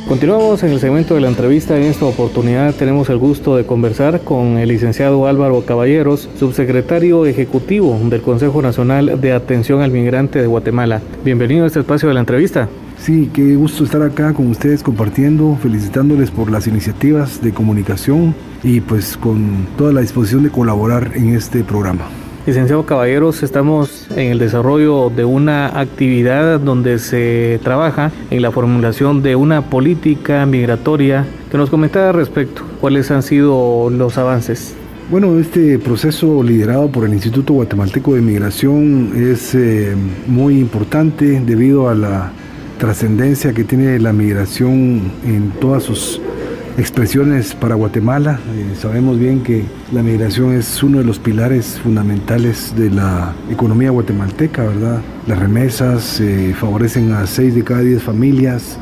Continuamos 0.07 0.63
en 0.63 0.71
el 0.71 0.79
segmento 0.79 1.15
de 1.15 1.21
la 1.21 1.27
entrevista. 1.27 1.75
En 1.75 1.83
esta 1.83 2.05
oportunidad 2.05 2.73
tenemos 2.73 3.09
el 3.09 3.17
gusto 3.17 3.57
de 3.57 3.65
conversar 3.65 4.21
con 4.21 4.57
el 4.57 4.69
licenciado 4.69 5.27
Álvaro 5.27 5.65
Caballeros, 5.65 6.29
subsecretario 6.39 7.25
ejecutivo 7.25 7.99
del 8.03 8.21
Consejo 8.21 8.61
Nacional 8.61 9.19
de 9.19 9.33
Atención 9.33 9.81
al 9.81 9.91
Migrante 9.91 10.39
de 10.39 10.47
Guatemala. 10.47 11.01
Bienvenido 11.25 11.65
a 11.65 11.67
este 11.67 11.81
espacio 11.81 12.07
de 12.07 12.13
la 12.13 12.21
entrevista. 12.21 12.69
Sí, 12.97 13.29
qué 13.33 13.57
gusto 13.57 13.83
estar 13.83 14.01
acá 14.01 14.33
con 14.33 14.47
ustedes 14.47 14.81
compartiendo, 14.81 15.57
felicitándoles 15.61 16.31
por 16.31 16.49
las 16.49 16.67
iniciativas 16.67 17.41
de 17.41 17.51
comunicación 17.51 18.33
y 18.63 18.79
pues 18.79 19.17
con 19.17 19.67
toda 19.77 19.91
la 19.91 19.99
disposición 19.99 20.41
de 20.41 20.51
colaborar 20.51 21.11
en 21.15 21.35
este 21.35 21.65
programa. 21.65 22.07
Licenciado 22.47 22.85
Caballeros, 22.85 23.43
estamos 23.43 24.07
en 24.15 24.31
el 24.31 24.39
desarrollo 24.39 25.09
de 25.09 25.25
una 25.25 25.67
actividad 25.81 26.61
donde 26.61 26.97
se 26.97 27.59
trabaja 27.61 28.13
en 28.31 28.41
la 28.41 28.51
formulación 28.51 29.21
de 29.21 29.35
una 29.35 29.63
política 29.63 30.45
migratoria 30.45 31.25
que 31.51 31.57
nos 31.57 31.69
comentaba 31.69 32.07
al 32.07 32.15
respecto. 32.15 32.61
¿Cuáles 32.79 33.11
han 33.11 33.21
sido 33.21 33.89
los 33.89 34.17
avances? 34.17 34.75
Bueno, 35.11 35.37
este 35.37 35.77
proceso 35.77 36.41
liderado 36.41 36.87
por 36.89 37.03
el 37.03 37.13
Instituto 37.13 37.51
Guatemalteco 37.51 38.15
de 38.15 38.21
Migración 38.21 39.11
es 39.17 39.53
eh, 39.53 39.93
muy 40.25 40.57
importante 40.57 41.41
debido 41.41 41.89
a 41.89 41.95
la 41.95 42.31
trascendencia 42.77 43.51
que 43.51 43.65
tiene 43.65 43.99
la 43.99 44.13
migración 44.13 45.11
en 45.25 45.51
todas 45.59 45.83
sus 45.83 46.21
expresiones 46.77 47.55
para 47.55 47.75
Guatemala. 47.75 48.39
Eh, 48.55 48.75
sabemos 48.79 49.17
bien 49.19 49.41
que 49.41 49.65
la 49.91 50.03
migración 50.03 50.53
es 50.53 50.83
uno 50.83 50.99
de 50.99 51.03
los 51.03 51.17
pilares 51.17 51.79
fundamentales 51.81 52.73
de 52.77 52.91
la 52.91 53.33
economía 53.49 53.89
guatemalteca, 53.89 54.63
¿verdad? 54.63 55.01
Las 55.25 55.39
remesas 55.39 56.19
eh, 56.19 56.53
favorecen 56.57 57.11
a 57.13 57.25
6 57.25 57.55
de 57.55 57.63
cada 57.63 57.81
10 57.81 58.03
familias. 58.03 58.77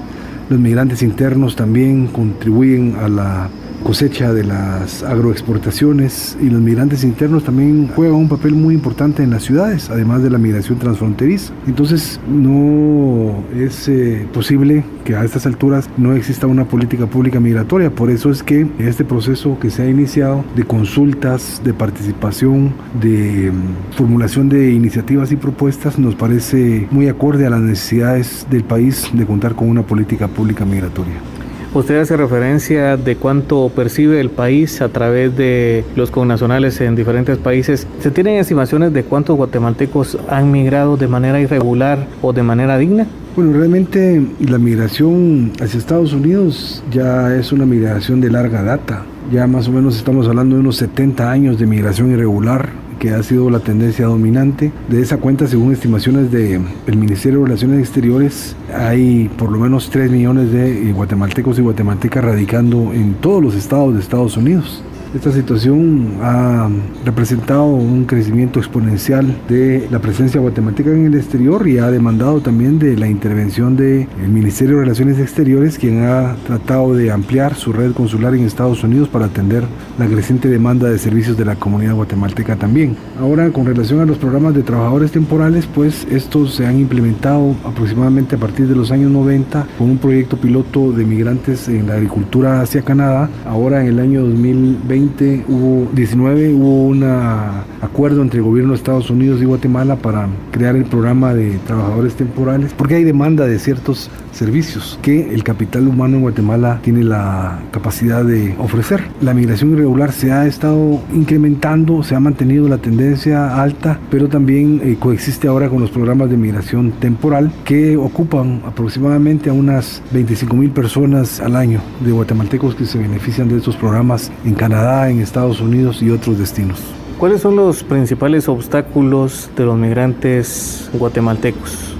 Los 0.50 0.60
migrantes 0.60 1.02
internos 1.02 1.56
también 1.56 2.08
contribuyen 2.08 2.98
a 3.00 3.08
la 3.08 3.50
cosecha 3.86 4.34
de 4.34 4.44
las 4.44 5.04
agroexportaciones 5.04 6.36
y 6.42 6.50
los 6.50 6.60
migrantes 6.60 7.04
internos 7.04 7.44
también 7.44 7.88
juegan 7.90 8.16
un 8.16 8.28
papel 8.28 8.56
muy 8.56 8.74
importante 8.74 9.22
en 9.22 9.30
las 9.30 9.44
ciudades, 9.44 9.92
además 9.92 10.24
de 10.24 10.32
la 10.32 10.40
migración 10.40 10.80
transfronteriza. 10.80 11.54
Entonces 11.68 12.20
no 12.28 13.44
es 13.56 13.88
eh, 13.88 14.28
posible 14.34 14.84
que 15.04 15.16
a 15.16 15.24
estas 15.24 15.46
alturas 15.46 15.88
no 15.98 16.16
exista 16.16 16.48
una 16.48 16.66
política 16.66 17.06
pública 17.06 17.40
migratoria. 17.40 17.92
Por 17.92 18.10
eso 18.10 18.32
es 18.32 18.42
que 18.42 18.68
este 18.80 19.06
proceso 19.06 19.60
que 19.60 19.70
se 19.70 19.84
ha 19.84 19.90
iniciado 19.90 20.44
de 20.56 20.64
consultas, 20.64 21.62
de 21.64 21.76
participación, 21.76 22.74
de 23.00 23.52
mm, 23.52 23.96
formulación 23.96 24.50
de 24.50 24.72
iniciativas 24.72 25.32
y 25.32 25.36
propuestas 25.36 26.00
nos 26.00 26.16
parece 26.16 26.88
muy 26.90 27.08
acorde 27.08 27.46
a 27.46 27.52
las 27.52 27.62
necesidades 27.62 28.48
del 28.50 28.64
país 28.64 29.12
de 29.14 29.28
contar 29.28 29.54
con 29.54 29.70
una 29.70 29.84
política 29.84 30.28
pública 30.28 30.66
migratoria. 30.66 31.35
Usted 31.76 32.00
hace 32.00 32.16
referencia 32.16 32.96
de 32.96 33.18
cuánto 33.18 33.68
percibe 33.68 34.22
el 34.22 34.30
país 34.30 34.82
a 34.82 34.88
través 34.88 35.36
de 35.36 35.84
los 35.98 36.10
connacionales 36.10 36.80
en 36.80 36.96
diferentes 36.96 37.38
países. 37.38 37.86
¿Se 38.00 38.12
tienen 38.12 38.38
estimaciones 38.38 38.94
de 38.94 39.04
cuántos 39.04 39.36
guatemaltecos 39.36 40.18
han 40.30 40.52
migrado 40.52 40.96
de 40.96 41.10
manera 41.10 41.42
irregular 41.42 42.08
o 42.22 42.32
de 42.32 42.44
manera 42.44 42.78
digna? 42.78 43.08
Bueno, 43.36 43.52
realmente 43.58 44.26
la 44.40 44.58
migración 44.58 45.52
hacia 45.62 45.78
Estados 45.78 46.14
Unidos 46.14 46.82
ya 46.92 47.36
es 47.36 47.52
una 47.52 47.66
migración 47.66 48.22
de 48.22 48.32
larga 48.32 48.64
data. 48.64 49.04
Ya 49.30 49.46
más 49.46 49.68
o 49.68 49.74
menos 49.74 49.98
estamos 49.98 50.30
hablando 50.30 50.56
de 50.56 50.62
unos 50.62 50.78
70 50.78 51.30
años 51.30 51.60
de 51.60 51.66
migración 51.66 52.10
irregular 52.10 52.70
que 53.00 53.12
ha 53.12 53.24
sido 53.24 53.50
la 53.50 53.60
tendencia 53.60 54.06
dominante. 54.06 54.72
De 54.90 55.02
esa 55.02 55.18
cuenta, 55.18 55.48
según 55.48 55.74
estimaciones 55.74 56.32
del 56.32 56.98
Ministerio 56.98 57.40
de 57.40 57.46
Relaciones 57.46 57.80
Exteriores, 57.80 58.56
hay 58.74 59.30
por 59.38 59.52
lo 59.52 59.60
menos 59.60 59.90
3 59.90 60.12
millones 60.12 60.52
de 60.52 60.92
guatemaltecos 60.94 61.60
y 61.60 61.62
guatemaltecas 61.62 62.24
radicando 62.24 62.92
en 62.94 63.16
todos 63.16 63.44
los 63.44 63.56
estados 63.56 63.94
de 63.94 64.00
Estados 64.00 64.38
Unidos. 64.38 64.84
Esta 65.16 65.32
situación 65.32 66.18
ha 66.22 66.68
representado 67.06 67.68
un 67.68 68.04
crecimiento 68.04 68.60
exponencial 68.60 69.34
de 69.48 69.88
la 69.90 70.00
presencia 70.00 70.42
guatemalteca 70.42 70.90
en 70.90 71.06
el 71.06 71.16
exterior 71.16 71.66
y 71.70 71.78
ha 71.78 71.90
demandado 71.90 72.42
también 72.42 72.80
de 72.80 72.98
la 72.98 73.08
intervención 73.08 73.78
del 73.78 74.10
Ministerio 74.28 74.76
de 74.76 74.82
Relaciones 74.82 75.18
Exteriores, 75.18 75.80
quien 75.80 76.04
ha 76.04 76.36
tratado 76.46 76.94
de 76.94 77.12
ampliar 77.12 77.56
su 77.56 77.72
red 77.72 77.94
consular 77.94 78.36
en 78.36 78.44
Estados 78.44 78.84
Unidos 78.84 79.08
para 79.08 79.28
atender 79.28 79.64
la 79.98 80.06
creciente 80.06 80.50
demanda 80.50 80.90
de 80.90 81.00
servicios 81.00 81.38
de 81.38 81.46
la 81.46 81.56
comunidad 81.56 81.96
guatemalteca 81.96 82.58
también. 82.58 82.98
Ahora, 83.18 83.50
con 83.52 83.66
relación 83.66 84.02
a 84.02 84.06
los 84.06 84.18
programas 84.18 84.54
de 84.54 84.64
trabajadores 84.64 85.14
temporales, 85.14 85.66
pues 85.66 86.06
estos 86.12 86.56
se 86.56 86.68
han 86.68 86.78
implementado 86.78 87.56
aproximadamente 87.64 88.36
a 88.36 88.40
partir 88.40 88.68
de 88.68 88.76
los 88.76 88.92
años 88.92 89.12
90 89.12 89.66
con 89.78 89.92
un 89.92 89.98
proyecto 89.98 90.36
piloto 90.36 90.92
de 90.92 91.06
migrantes 91.06 91.70
en 91.70 91.88
la 91.88 91.94
agricultura 91.94 92.60
hacia 92.60 92.82
Canadá. 92.82 93.30
Ahora, 93.46 93.82
en 93.82 93.88
el 93.88 94.00
año 94.00 94.22
2020, 94.26 95.05
hubo 95.48 95.90
19 95.94 96.54
hubo 96.54 96.88
un 96.88 97.04
acuerdo 97.04 98.22
entre 98.22 98.40
el 98.40 98.46
gobierno 98.46 98.72
de 98.72 98.78
Estados 98.78 99.10
Unidos 99.10 99.42
y 99.42 99.46
Guatemala 99.46 99.96
para 99.96 100.28
crear 100.52 100.76
el 100.76 100.86
programa 100.86 101.34
de 101.34 101.58
trabajadores 101.66 102.16
temporales, 102.16 102.74
porque 102.74 102.96
hay 102.96 103.04
demanda 103.04 103.46
de 103.46 103.60
ciertos 103.60 104.10
servicios 104.32 105.00
que 105.02 105.34
el 105.34 105.44
capital 105.44 105.88
humano 105.88 106.18
en 106.18 106.22
Guatemala 106.22 106.80
tiene 106.84 107.04
la 107.04 107.60
capacidad 107.72 108.24
de 108.24 108.54
ofrecer. 108.60 109.04
La 109.22 109.34
migración 109.34 109.72
irregular 109.72 110.12
se 110.12 110.32
ha 110.32 110.46
estado 110.46 111.02
incrementando, 111.14 112.04
se 112.04 112.16
ha 112.16 112.20
mantenido 112.20 112.68
la 112.68 112.78
tendencia 112.78 113.62
alta, 113.62 114.00
pero 114.12 114.28
también 114.28 114.82
eh, 114.84 114.98
coexiste 115.00 115.48
ahora 115.48 115.70
con 115.70 115.82
los 115.82 115.92
programas 115.92 116.30
de 116.30 116.38
migración 116.38 116.92
temporal 117.00 117.52
que 117.64 117.98
ocupan 117.98 118.62
aproximadamente 118.66 119.50
a 119.50 119.54
unas 119.54 120.02
25 120.12 120.56
mil 120.56 120.72
personas 120.72 121.40
al 121.40 121.56
año 121.56 121.80
de 122.02 122.12
guatemaltecos 122.12 122.76
que 122.76 122.86
se 122.86 122.98
benefician 122.98 123.48
de 123.48 123.58
estos 123.58 123.76
programas 123.76 124.32
en 124.44 124.54
Canadá, 124.54 124.95
en 125.04 125.20
Estados 125.20 125.62
Unidos 125.62 126.02
y 126.02 126.10
otros 126.10 126.40
destinos. 126.40 126.80
¿Cuáles 127.20 127.42
son 127.42 127.56
los 127.56 127.84
principales 127.84 128.50
obstáculos 128.50 129.50
de 129.56 129.66
los 129.66 129.78
migrantes 129.78 130.90
guatemaltecos? 130.94 131.95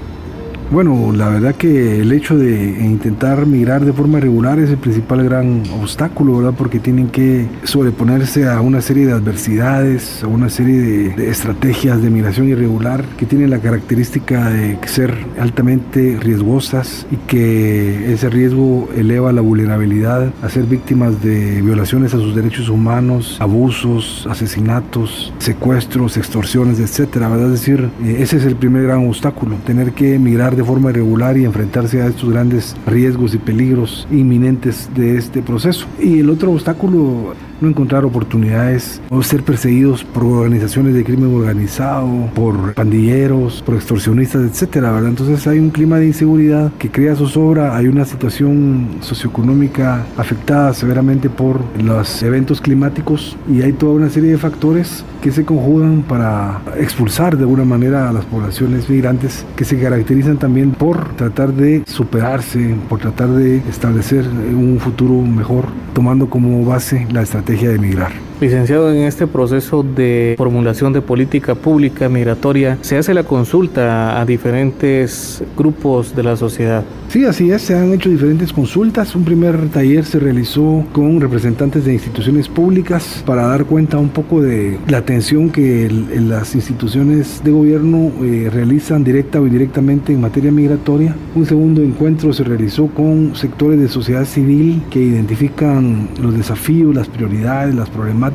Bueno, 0.68 1.12
la 1.12 1.28
verdad 1.28 1.54
que 1.54 2.00
el 2.00 2.10
hecho 2.10 2.36
de 2.36 2.50
intentar 2.80 3.46
migrar 3.46 3.84
de 3.84 3.92
forma 3.92 4.18
regular 4.18 4.58
es 4.58 4.68
el 4.68 4.78
principal 4.78 5.22
gran 5.22 5.62
obstáculo, 5.80 6.38
¿verdad? 6.38 6.54
Porque 6.58 6.80
tienen 6.80 7.06
que 7.06 7.46
sobreponerse 7.62 8.48
a 8.48 8.60
una 8.60 8.80
serie 8.80 9.06
de 9.06 9.12
adversidades, 9.12 10.24
a 10.24 10.26
una 10.26 10.48
serie 10.48 11.12
de, 11.14 11.30
estrategias 11.30 12.02
de 12.02 12.10
migración 12.10 12.48
irregular 12.48 13.04
que 13.16 13.26
tienen 13.26 13.50
la 13.50 13.60
característica 13.60 14.50
de 14.50 14.76
ser 14.86 15.14
altamente 15.38 16.18
riesgosas 16.20 17.06
y 17.12 17.16
que 17.28 18.12
ese 18.12 18.28
riesgo 18.28 18.88
eleva 18.96 19.32
la 19.32 19.42
vulnerabilidad 19.42 20.32
a 20.42 20.48
ser 20.48 20.64
víctimas 20.64 21.22
de 21.22 21.62
violaciones 21.62 22.12
a 22.12 22.18
sus 22.18 22.34
derechos 22.34 22.68
humanos, 22.68 23.36
abusos, 23.38 24.26
asesinatos, 24.28 25.32
secuestros, 25.38 26.16
extorsiones, 26.16 26.80
etcétera, 26.80 27.28
¿verdad? 27.28 27.52
Es 27.52 27.60
decir, 27.60 27.88
eh, 28.02 28.16
ese 28.18 28.38
es 28.38 28.44
el 28.44 28.56
primer 28.56 28.82
gran 28.82 29.06
obstáculo, 29.06 29.54
tener 29.64 29.92
que 29.92 30.18
migrar 30.18 30.55
de 30.56 30.64
forma 30.64 30.90
irregular 30.90 31.36
y 31.36 31.44
enfrentarse 31.44 32.02
a 32.02 32.06
estos 32.06 32.30
grandes 32.30 32.74
riesgos 32.86 33.34
y 33.34 33.38
peligros 33.38 34.08
inminentes 34.10 34.88
de 34.94 35.16
este 35.16 35.42
proceso. 35.42 35.86
Y 36.00 36.20
el 36.20 36.30
otro 36.30 36.52
obstáculo 36.52 37.34
no 37.60 37.68
encontrar 37.68 38.04
oportunidades 38.04 39.00
o 39.10 39.22
ser 39.22 39.42
perseguidos 39.42 40.04
por 40.04 40.24
organizaciones 40.24 40.94
de 40.94 41.04
crimen 41.04 41.34
organizado, 41.34 42.06
por 42.34 42.74
pandilleros, 42.74 43.62
por 43.62 43.76
extorsionistas, 43.76 44.42
etcétera, 44.42 44.92
¿verdad? 44.92 45.10
Entonces 45.10 45.46
hay 45.46 45.58
un 45.58 45.70
clima 45.70 45.98
de 45.98 46.06
inseguridad 46.06 46.72
que 46.78 46.90
crea 46.90 47.16
zozobra, 47.16 47.76
hay 47.76 47.88
una 47.88 48.04
situación 48.04 48.88
socioeconómica 49.00 50.04
afectada 50.16 50.74
severamente 50.74 51.30
por 51.30 51.60
los 51.82 52.22
eventos 52.22 52.60
climáticos 52.60 53.36
y 53.50 53.62
hay 53.62 53.72
toda 53.72 53.94
una 53.94 54.10
serie 54.10 54.32
de 54.32 54.38
factores 54.38 55.04
que 55.22 55.32
se 55.32 55.44
conjugan 55.44 56.02
para 56.02 56.60
expulsar 56.78 57.36
de 57.36 57.44
alguna 57.44 57.64
manera 57.64 58.08
a 58.08 58.12
las 58.12 58.24
poblaciones 58.26 58.88
migrantes 58.88 59.44
que 59.56 59.64
se 59.64 59.78
caracterizan 59.80 60.36
también 60.46 60.70
por 60.70 61.16
tratar 61.16 61.52
de 61.52 61.82
superarse, 61.88 62.76
por 62.88 63.00
tratar 63.00 63.30
de 63.30 63.56
establecer 63.68 64.24
un 64.28 64.78
futuro 64.78 65.14
mejor, 65.22 65.64
tomando 65.92 66.30
como 66.30 66.64
base 66.64 67.04
la 67.10 67.22
estrategia 67.22 67.70
de 67.70 67.80
migrar. 67.80 68.25
Licenciado, 68.38 68.92
en 68.92 69.04
este 69.04 69.26
proceso 69.26 69.82
de 69.82 70.34
formulación 70.36 70.92
de 70.92 71.00
política 71.00 71.54
pública 71.54 72.10
migratoria, 72.10 72.76
¿se 72.82 72.98
hace 72.98 73.14
la 73.14 73.24
consulta 73.24 74.20
a 74.20 74.26
diferentes 74.26 75.42
grupos 75.56 76.14
de 76.14 76.22
la 76.22 76.36
sociedad? 76.36 76.84
Sí, 77.08 77.24
así 77.24 77.50
es, 77.50 77.62
se 77.62 77.74
han 77.74 77.94
hecho 77.94 78.10
diferentes 78.10 78.52
consultas. 78.52 79.16
Un 79.16 79.24
primer 79.24 79.70
taller 79.70 80.04
se 80.04 80.18
realizó 80.18 80.84
con 80.92 81.18
representantes 81.18 81.86
de 81.86 81.94
instituciones 81.94 82.46
públicas 82.46 83.22
para 83.24 83.46
dar 83.46 83.64
cuenta 83.64 83.96
un 83.96 84.10
poco 84.10 84.42
de 84.42 84.78
la 84.86 84.98
atención 84.98 85.48
que 85.48 85.90
las 86.20 86.54
instituciones 86.54 87.42
de 87.42 87.52
gobierno 87.52 88.12
eh, 88.22 88.50
realizan 88.52 89.02
directa 89.02 89.40
o 89.40 89.46
indirectamente 89.46 90.12
en 90.12 90.20
materia 90.20 90.52
migratoria. 90.52 91.16
Un 91.34 91.46
segundo 91.46 91.80
encuentro 91.80 92.34
se 92.34 92.44
realizó 92.44 92.88
con 92.88 93.34
sectores 93.34 93.80
de 93.80 93.88
sociedad 93.88 94.26
civil 94.26 94.82
que 94.90 95.00
identifican 95.00 96.10
los 96.20 96.36
desafíos, 96.36 96.94
las 96.94 97.08
prioridades, 97.08 97.74
las 97.74 97.88
problemáticas 97.88 98.25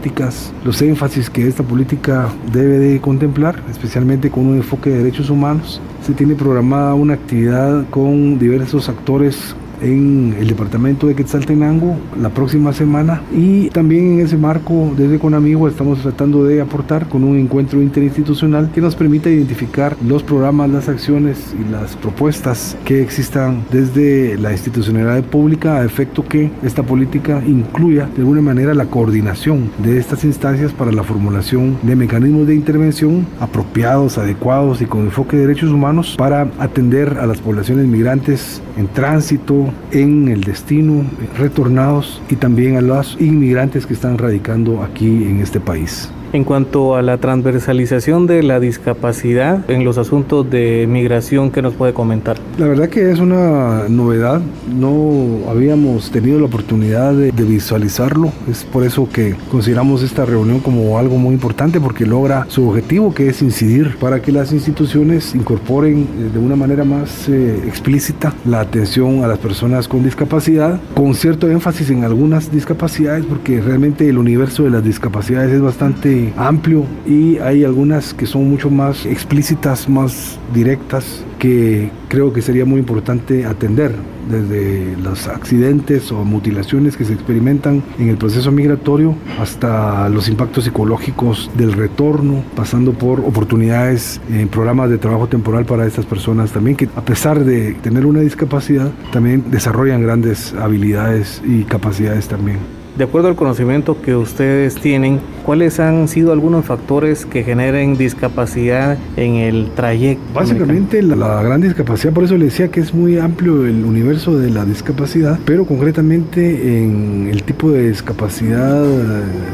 los 0.63 0.81
énfasis 0.81 1.29
que 1.29 1.47
esta 1.47 1.63
política 1.63 2.29
debe 2.51 2.77
de 2.77 3.01
contemplar, 3.01 3.61
especialmente 3.69 4.29
con 4.29 4.47
un 4.47 4.55
enfoque 4.57 4.89
de 4.89 4.97
derechos 4.97 5.29
humanos. 5.29 5.81
Se 6.05 6.13
tiene 6.13 6.35
programada 6.35 6.93
una 6.93 7.13
actividad 7.13 7.85
con 7.89 8.39
diversos 8.39 8.89
actores 8.89 9.55
en 9.81 10.35
el 10.39 10.47
departamento 10.47 11.07
de 11.07 11.15
Quetzaltenango 11.15 11.97
la 12.19 12.29
próxima 12.29 12.73
semana. 12.73 13.21
Y 13.31 13.69
también 13.69 14.13
en 14.13 14.19
ese 14.21 14.37
marco 14.37 14.93
desde 14.95 15.19
Conamigo 15.19 15.67
estamos 15.67 16.01
tratando 16.01 16.43
de 16.43 16.61
aportar 16.61 17.07
con 17.07 17.23
un 17.23 17.37
encuentro 17.37 17.81
interinstitucional 17.81 18.71
que 18.71 18.81
nos 18.81 18.95
permita 18.95 19.29
identificar 19.29 19.95
los 20.07 20.23
programas, 20.23 20.69
las 20.69 20.89
acciones 20.89 21.53
y 21.59 21.71
las 21.71 21.95
propuestas 21.95 22.77
que 22.85 23.01
existan 23.01 23.63
desde 23.71 24.37
la 24.37 24.51
institucionalidad 24.51 25.23
pública 25.23 25.77
a 25.77 25.85
efecto 25.85 26.25
que 26.25 26.51
esta 26.63 26.83
política 26.83 27.41
incluya 27.45 28.07
de 28.07 28.21
alguna 28.21 28.41
manera 28.41 28.73
la 28.73 28.85
coordinación 28.85 29.69
de 29.79 29.97
estas 29.97 30.23
instancias 30.23 30.71
para 30.71 30.91
la 30.91 31.03
formulación 31.03 31.77
de 31.81 31.95
mecanismos 31.95 32.47
de 32.47 32.55
intervención 32.55 33.25
apropiados, 33.39 34.17
adecuados 34.17 34.81
y 34.81 34.85
con 34.85 35.01
enfoque 35.01 35.37
de 35.37 35.47
derechos 35.47 35.71
humanos 35.71 36.15
para 36.17 36.49
atender 36.59 37.17
a 37.19 37.25
las 37.25 37.39
poblaciones 37.39 37.87
migrantes 37.87 38.61
en 38.77 38.87
tránsito, 38.87 39.70
en 39.91 40.27
el 40.27 40.41
destino, 40.41 41.03
retornados 41.37 42.21
y 42.29 42.35
también 42.35 42.77
a 42.77 42.81
los 42.81 43.17
inmigrantes 43.19 43.85
que 43.85 43.93
están 43.93 44.17
radicando 44.17 44.83
aquí 44.83 45.23
en 45.23 45.39
este 45.39 45.59
país 45.59 46.11
en 46.33 46.43
cuanto 46.43 46.95
a 46.95 47.01
la 47.01 47.17
transversalización 47.17 48.27
de 48.27 48.43
la 48.43 48.59
discapacidad 48.59 49.69
en 49.69 49.83
los 49.83 49.97
asuntos 49.97 50.49
de 50.49 50.87
migración 50.87 51.51
que 51.51 51.61
nos 51.61 51.73
puede 51.73 51.93
comentar. 51.93 52.37
La 52.57 52.67
verdad 52.67 52.89
que 52.89 53.11
es 53.11 53.19
una 53.19 53.89
novedad, 53.89 54.41
no 54.73 55.49
habíamos 55.49 56.11
tenido 56.11 56.39
la 56.39 56.45
oportunidad 56.45 57.13
de, 57.13 57.31
visualizarlo, 57.41 58.31
es 58.49 58.63
por 58.63 58.83
eso 58.83 59.09
que 59.11 59.35
consideramos 59.49 60.03
esta 60.03 60.25
reunión 60.25 60.59
como 60.59 60.99
algo 60.99 61.17
muy 61.17 61.33
importante 61.33 61.81
porque 61.81 62.05
logra 62.05 62.45
su 62.49 62.69
objetivo 62.69 63.13
que 63.13 63.29
es 63.29 63.41
incidir 63.41 63.97
para 63.97 64.21
que 64.21 64.31
las 64.31 64.53
instituciones 64.53 65.33
incorporen 65.33 66.07
eh, 66.17 66.29
de 66.31 66.39
una 66.39 66.55
manera 66.55 66.83
más 66.83 67.27
eh, 67.27 67.63
explícita 67.65 68.33
la 68.45 68.59
atención 68.61 69.23
a 69.23 69.27
las 69.27 69.39
personas 69.39 69.87
con 69.87 70.03
discapacidad, 70.03 70.79
con 70.93 71.15
cierto 71.15 71.49
énfasis 71.49 71.89
en 71.89 72.03
algunas 72.03 72.51
discapacidades 72.51 73.25
porque 73.25 73.59
realmente 73.59 74.07
el 74.07 74.17
universo 74.17 74.63
de 74.63 74.69
las 74.69 74.83
discapacidades 74.83 75.51
es 75.51 75.61
bastante 75.61 76.20
amplio 76.37 76.85
y 77.05 77.37
hay 77.37 77.63
algunas 77.63 78.13
que 78.13 78.25
son 78.25 78.49
mucho 78.49 78.69
más 78.69 79.05
explícitas, 79.05 79.89
más 79.89 80.39
directas, 80.53 81.23
que 81.39 81.89
creo 82.07 82.33
que 82.33 82.41
sería 82.41 82.65
muy 82.65 82.79
importante 82.79 83.45
atender 83.45 83.93
desde 84.29 84.95
los 84.97 85.27
accidentes 85.27 86.11
o 86.11 86.23
mutilaciones 86.23 86.95
que 86.95 87.05
se 87.05 87.13
experimentan 87.13 87.83
en 87.99 88.09
el 88.09 88.17
proceso 88.17 88.51
migratorio 88.51 89.15
hasta 89.39 90.07
los 90.09 90.29
impactos 90.29 90.65
psicológicos 90.65 91.49
del 91.57 91.73
retorno, 91.73 92.43
pasando 92.55 92.93
por 92.93 93.19
oportunidades 93.21 94.21
en 94.29 94.47
programas 94.47 94.89
de 94.89 94.97
trabajo 94.97 95.27
temporal 95.27 95.65
para 95.65 95.85
estas 95.85 96.05
personas 96.05 96.51
también 96.51 96.77
que 96.77 96.87
a 96.95 97.01
pesar 97.01 97.43
de 97.43 97.73
tener 97.75 98.05
una 98.05 98.21
discapacidad 98.21 98.91
también 99.11 99.45
desarrollan 99.51 100.01
grandes 100.01 100.53
habilidades 100.53 101.41
y 101.45 101.63
capacidades 101.63 102.27
también. 102.27 102.80
De 102.97 103.05
acuerdo 103.05 103.29
al 103.29 103.35
conocimiento 103.37 104.01
que 104.01 104.15
ustedes 104.15 104.75
tienen, 104.75 105.21
¿cuáles 105.45 105.79
han 105.79 106.09
sido 106.09 106.33
algunos 106.33 106.65
factores 106.65 107.25
que 107.25 107.41
generen 107.41 107.97
discapacidad 107.97 108.97
en 109.15 109.35
el 109.35 109.69
trayecto? 109.73 110.21
Básicamente 110.33 111.01
la, 111.01 111.41
gran 111.41 111.61
discapacidad, 111.61 112.11
por 112.11 112.25
eso 112.25 112.35
le 112.37 112.45
decía 112.45 112.67
que 112.67 112.81
es 112.81 112.93
muy 112.93 113.17
amplio 113.17 113.65
el 113.65 113.85
universo 113.85 114.37
de 114.37 114.49
la 114.49 114.65
discapacidad, 114.65 115.39
pero 115.45 115.65
concretamente 115.65 116.83
en 116.83 117.29
el 117.31 117.43
tipo 117.43 117.71
de 117.71 117.87
discapacidad 117.87 118.83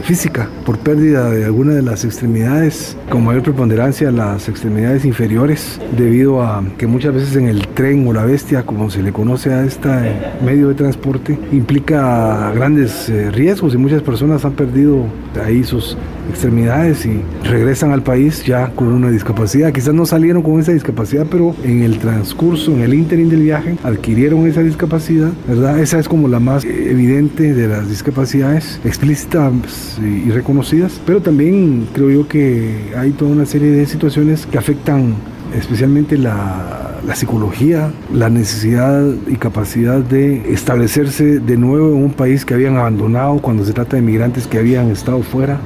física, 0.01 0.50
por 0.65 0.79
pérdida 0.79 1.29
de 1.29 1.46
alguna 1.46 1.75
de 1.75 1.84
las 1.84 2.06
extremidades, 2.06 2.98
con 3.10 3.24
mayor 3.24 3.44
preponderancia 3.44 4.12
las 4.12 4.50
extremidades 4.50 5.06
inferiores, 5.06 5.79
debido 5.96 6.41
a 6.41 6.63
que 6.79 6.88
muchas 6.88 7.13
veces 7.13 7.36
en 7.36 7.48
el 7.48 7.67
tren 7.67 8.08
o 8.08 8.13
la 8.13 8.25
bestia, 8.25 8.63
como 8.63 8.89
se 8.89 9.03
le 9.03 9.12
conoce 9.13 9.53
a 9.53 9.63
este 9.63 9.89
medio 10.44 10.70
de 10.70 10.74
transporte, 10.74 11.38
implica 11.51 12.51
grandes... 12.56 13.10
Eh, 13.10 13.26
riesgos 13.31 13.74
y 13.74 13.77
muchas 13.77 14.01
personas 14.01 14.46
han 14.46 14.53
perdido 14.53 15.05
ahí 15.44 15.63
sus 15.63 15.98
extremidades 16.29 17.05
y 17.05 17.22
regresan 17.44 17.92
al 17.92 18.03
país 18.03 18.46
ya 18.46 18.70
con 18.70 18.87
una 18.87 19.09
discapacidad. 19.09 19.72
Quizás 19.72 19.94
no 19.94 20.05
salieron 20.05 20.42
con 20.42 20.59
esa 20.59 20.72
discapacidad, 20.72 21.25
pero 21.29 21.55
en 21.63 21.83
el 21.83 22.00
transcurso, 22.00 22.72
en 22.72 22.81
el 22.81 22.94
ínterin 22.94 23.29
del 23.29 23.42
viaje, 23.42 23.77
adquirieron 23.83 24.48
esa 24.48 24.61
discapacidad, 24.61 25.31
¿verdad? 25.48 25.79
Esa 25.79 26.00
es 26.00 26.07
como 26.07 26.27
la 26.27 26.40
más 26.40 26.66
evidente 26.66 27.53
de 27.53 27.68
las 27.68 27.90
discapacidades 27.90 28.79
explícitas 28.83 30.00
y 30.01 30.29
reconocidas, 30.29 31.01
pero 31.05 31.22
también 31.22 31.87
creo 31.94 32.09
yo 32.09 32.27
que 32.27 32.92
hay 32.98 33.11
toda 33.11 33.31
una 33.31 33.46
serie 33.46 33.72
de 33.72 33.85
situaciones 33.85 34.46
que 34.46 34.57
afectan 34.57 35.16
especialmente 35.55 36.18
la 36.18 36.86
la 37.05 37.16
psicología, 37.16 37.92
la 38.14 38.29
necesidad 38.29 39.05
y 39.27 39.36
capacidad 39.36 40.00
de 40.00 40.53
establecerse 40.53 41.40
de 41.40 41.57
nuevo 41.57 41.90
en 41.90 42.03
un 42.03 42.12
país 42.12 42.46
que 42.46 42.53
habían 42.53 42.77
abandonado 42.77 43.40
cuando 43.40 43.66
se 43.66 43.74
trata 43.74 43.96
de 43.96 44.01
migrantes 44.01 44.48
que 44.48 44.57
habían 44.57 44.90
estado 44.92 45.22
fuera, 45.24 45.60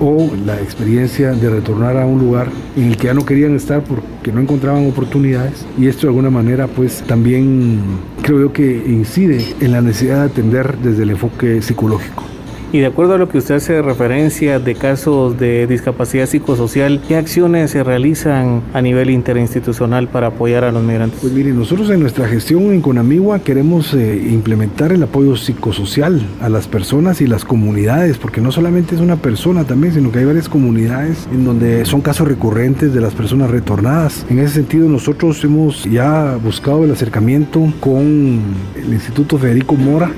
o 0.00 0.30
la 0.46 0.58
experiencia 0.60 1.32
de 1.32 1.50
retornar 1.50 1.98
a 1.98 2.06
un 2.06 2.18
lugar 2.18 2.48
en 2.76 2.84
el 2.84 2.96
que 2.96 3.08
ya 3.08 3.14
no 3.14 3.24
querían 3.26 3.54
estar 3.54 3.82
porque 3.84 4.32
no 4.32 4.40
encontraban 4.40 4.88
oportunidades 4.88 5.66
y 5.78 5.88
esto 5.88 6.02
de 6.02 6.08
alguna 6.08 6.30
manera 6.30 6.66
pues 6.66 7.02
también 7.02 7.80
creo 8.22 8.40
yo 8.40 8.52
que 8.52 8.82
incide 8.86 9.44
en 9.60 9.72
la 9.72 9.82
necesidad 9.82 10.20
de 10.20 10.30
atender 10.30 10.78
desde 10.78 11.02
el 11.02 11.10
enfoque 11.10 11.60
psicológico. 11.60 12.29
Y 12.72 12.78
de 12.78 12.86
acuerdo 12.86 13.14
a 13.14 13.18
lo 13.18 13.28
que 13.28 13.38
usted 13.38 13.56
hace 13.56 13.82
referencia 13.82 14.60
de 14.60 14.76
casos 14.76 15.36
de 15.36 15.66
discapacidad 15.66 16.26
psicosocial, 16.26 17.02
¿qué 17.08 17.16
acciones 17.16 17.72
se 17.72 17.82
realizan 17.82 18.62
a 18.72 18.80
nivel 18.80 19.10
interinstitucional 19.10 20.06
para 20.06 20.28
apoyar 20.28 20.62
a 20.62 20.70
los 20.70 20.80
migrantes? 20.84 21.18
Pues 21.20 21.32
mire, 21.32 21.50
nosotros 21.50 21.90
en 21.90 21.98
nuestra 21.98 22.28
gestión 22.28 22.72
en 22.72 22.80
Conamigua 22.80 23.40
queremos 23.40 23.92
eh, 23.92 24.24
implementar 24.30 24.92
el 24.92 25.02
apoyo 25.02 25.36
psicosocial 25.36 26.22
a 26.40 26.48
las 26.48 26.68
personas 26.68 27.20
y 27.20 27.26
las 27.26 27.44
comunidades, 27.44 28.18
porque 28.18 28.40
no 28.40 28.52
solamente 28.52 28.94
es 28.94 29.00
una 29.00 29.16
persona 29.16 29.64
también, 29.64 29.94
sino 29.94 30.12
que 30.12 30.20
hay 30.20 30.24
varias 30.24 30.48
comunidades 30.48 31.26
en 31.32 31.44
donde 31.44 31.84
son 31.86 32.02
casos 32.02 32.28
recurrentes 32.28 32.94
de 32.94 33.00
las 33.00 33.14
personas 33.16 33.50
retornadas. 33.50 34.24
En 34.30 34.38
ese 34.38 34.54
sentido, 34.54 34.88
nosotros 34.88 35.42
hemos 35.42 35.82
ya 35.86 36.38
buscado 36.40 36.84
el 36.84 36.92
acercamiento 36.92 37.72
con 37.80 38.40
el 38.76 38.92
Instituto 38.92 39.38
Federico 39.38 39.74
Mora 39.74 40.12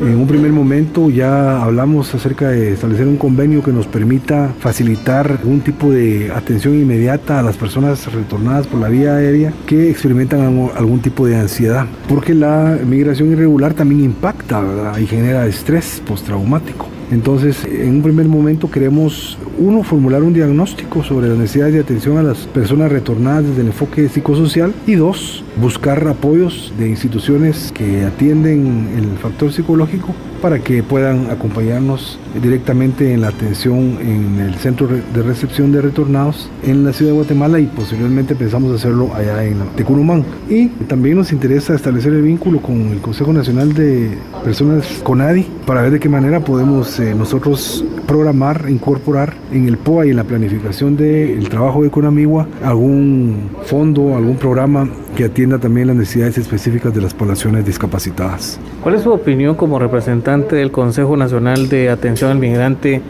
en 0.00 0.16
un 0.16 0.26
primer 0.26 0.52
momento 0.52 1.10
ya 1.10 1.62
hablamos 1.62 2.14
acerca 2.14 2.48
de 2.50 2.72
establecer 2.72 3.06
un 3.06 3.16
convenio 3.16 3.62
que 3.62 3.72
nos 3.72 3.86
permita 3.86 4.52
facilitar 4.58 5.40
un 5.44 5.60
tipo 5.60 5.90
de 5.90 6.30
atención 6.34 6.74
inmediata 6.74 7.38
a 7.38 7.42
las 7.42 7.56
personas 7.56 8.12
retornadas 8.12 8.66
por 8.66 8.80
la 8.80 8.88
vía 8.88 9.16
aérea 9.16 9.52
que 9.66 9.90
experimentan 9.90 10.70
algún 10.76 11.00
tipo 11.00 11.26
de 11.26 11.36
ansiedad, 11.36 11.86
porque 12.08 12.34
la 12.34 12.78
migración 12.86 13.32
irregular 13.32 13.74
también 13.74 14.04
impacta 14.04 14.62
y 15.00 15.06
genera 15.06 15.46
estrés 15.46 16.02
postraumático. 16.06 16.88
Entonces, 17.10 17.64
en 17.64 17.96
un 17.96 18.02
primer 18.02 18.26
momento 18.26 18.70
queremos, 18.70 19.38
uno, 19.58 19.84
formular 19.84 20.22
un 20.22 20.34
diagnóstico 20.34 21.04
sobre 21.04 21.28
las 21.28 21.38
necesidades 21.38 21.74
de 21.74 21.80
atención 21.80 22.18
a 22.18 22.22
las 22.22 22.38
personas 22.46 22.90
retornadas 22.90 23.46
desde 23.46 23.60
el 23.60 23.68
enfoque 23.68 24.08
psicosocial 24.08 24.74
y 24.86 24.96
dos, 24.96 25.44
buscar 25.60 26.06
apoyos 26.06 26.72
de 26.78 26.88
instituciones 26.88 27.72
que 27.72 28.04
atienden 28.04 28.90
el 28.96 29.18
factor 29.18 29.52
psicológico 29.52 30.14
para 30.42 30.58
que 30.58 30.82
puedan 30.82 31.30
acompañarnos 31.30 32.18
directamente 32.42 33.12
en 33.12 33.22
la 33.22 33.28
atención 33.28 33.98
en 34.00 34.38
el 34.38 34.54
centro 34.56 34.86
de 34.86 35.22
recepción 35.22 35.72
de 35.72 35.80
retornados 35.80 36.50
en 36.62 36.84
la 36.84 36.92
ciudad 36.92 37.12
de 37.12 37.16
Guatemala 37.16 37.58
y 37.58 37.66
posteriormente 37.66 38.34
pensamos 38.34 38.74
hacerlo 38.74 39.10
allá 39.14 39.44
en 39.44 39.58
Tecurumán. 39.76 40.24
Y 40.48 40.68
también 40.86 41.16
nos 41.16 41.32
interesa 41.32 41.74
establecer 41.74 42.12
el 42.12 42.22
vínculo 42.22 42.60
con 42.60 42.88
el 42.88 43.00
Consejo 43.00 43.32
Nacional 43.32 43.72
de 43.72 44.18
Personas 44.44 45.00
CONADI 45.02 45.46
para 45.66 45.82
ver 45.82 45.92
de 45.92 46.00
qué 46.00 46.08
manera 46.08 46.40
podemos 46.40 47.00
eh, 47.00 47.14
nosotros 47.14 47.84
programar, 48.06 48.66
incorporar 48.68 49.34
en 49.52 49.66
el 49.66 49.78
POA 49.78 50.06
y 50.06 50.10
en 50.10 50.16
la 50.16 50.24
planificación 50.24 50.96
del 50.96 51.48
trabajo 51.48 51.82
de 51.82 51.90
Conamigua 51.90 52.46
algún 52.62 53.50
fondo, 53.64 54.16
algún 54.16 54.36
programa 54.36 54.88
que 55.16 55.24
atienda 55.24 55.58
también 55.58 55.88
las 55.88 55.96
necesidades 55.96 56.38
específicas 56.38 56.94
de 56.94 57.00
las 57.00 57.14
poblaciones 57.14 57.64
discapacitadas. 57.64 58.60
¿Cuál 58.82 58.94
es 58.94 59.02
su 59.02 59.10
opinión 59.10 59.56
como 59.56 59.78
representante 59.78 60.54
del 60.54 60.70
Consejo 60.70 61.16
Nacional 61.16 61.68
de 61.68 61.88
Atención 61.88 62.30
al 62.30 62.38
Migrante 62.38 63.00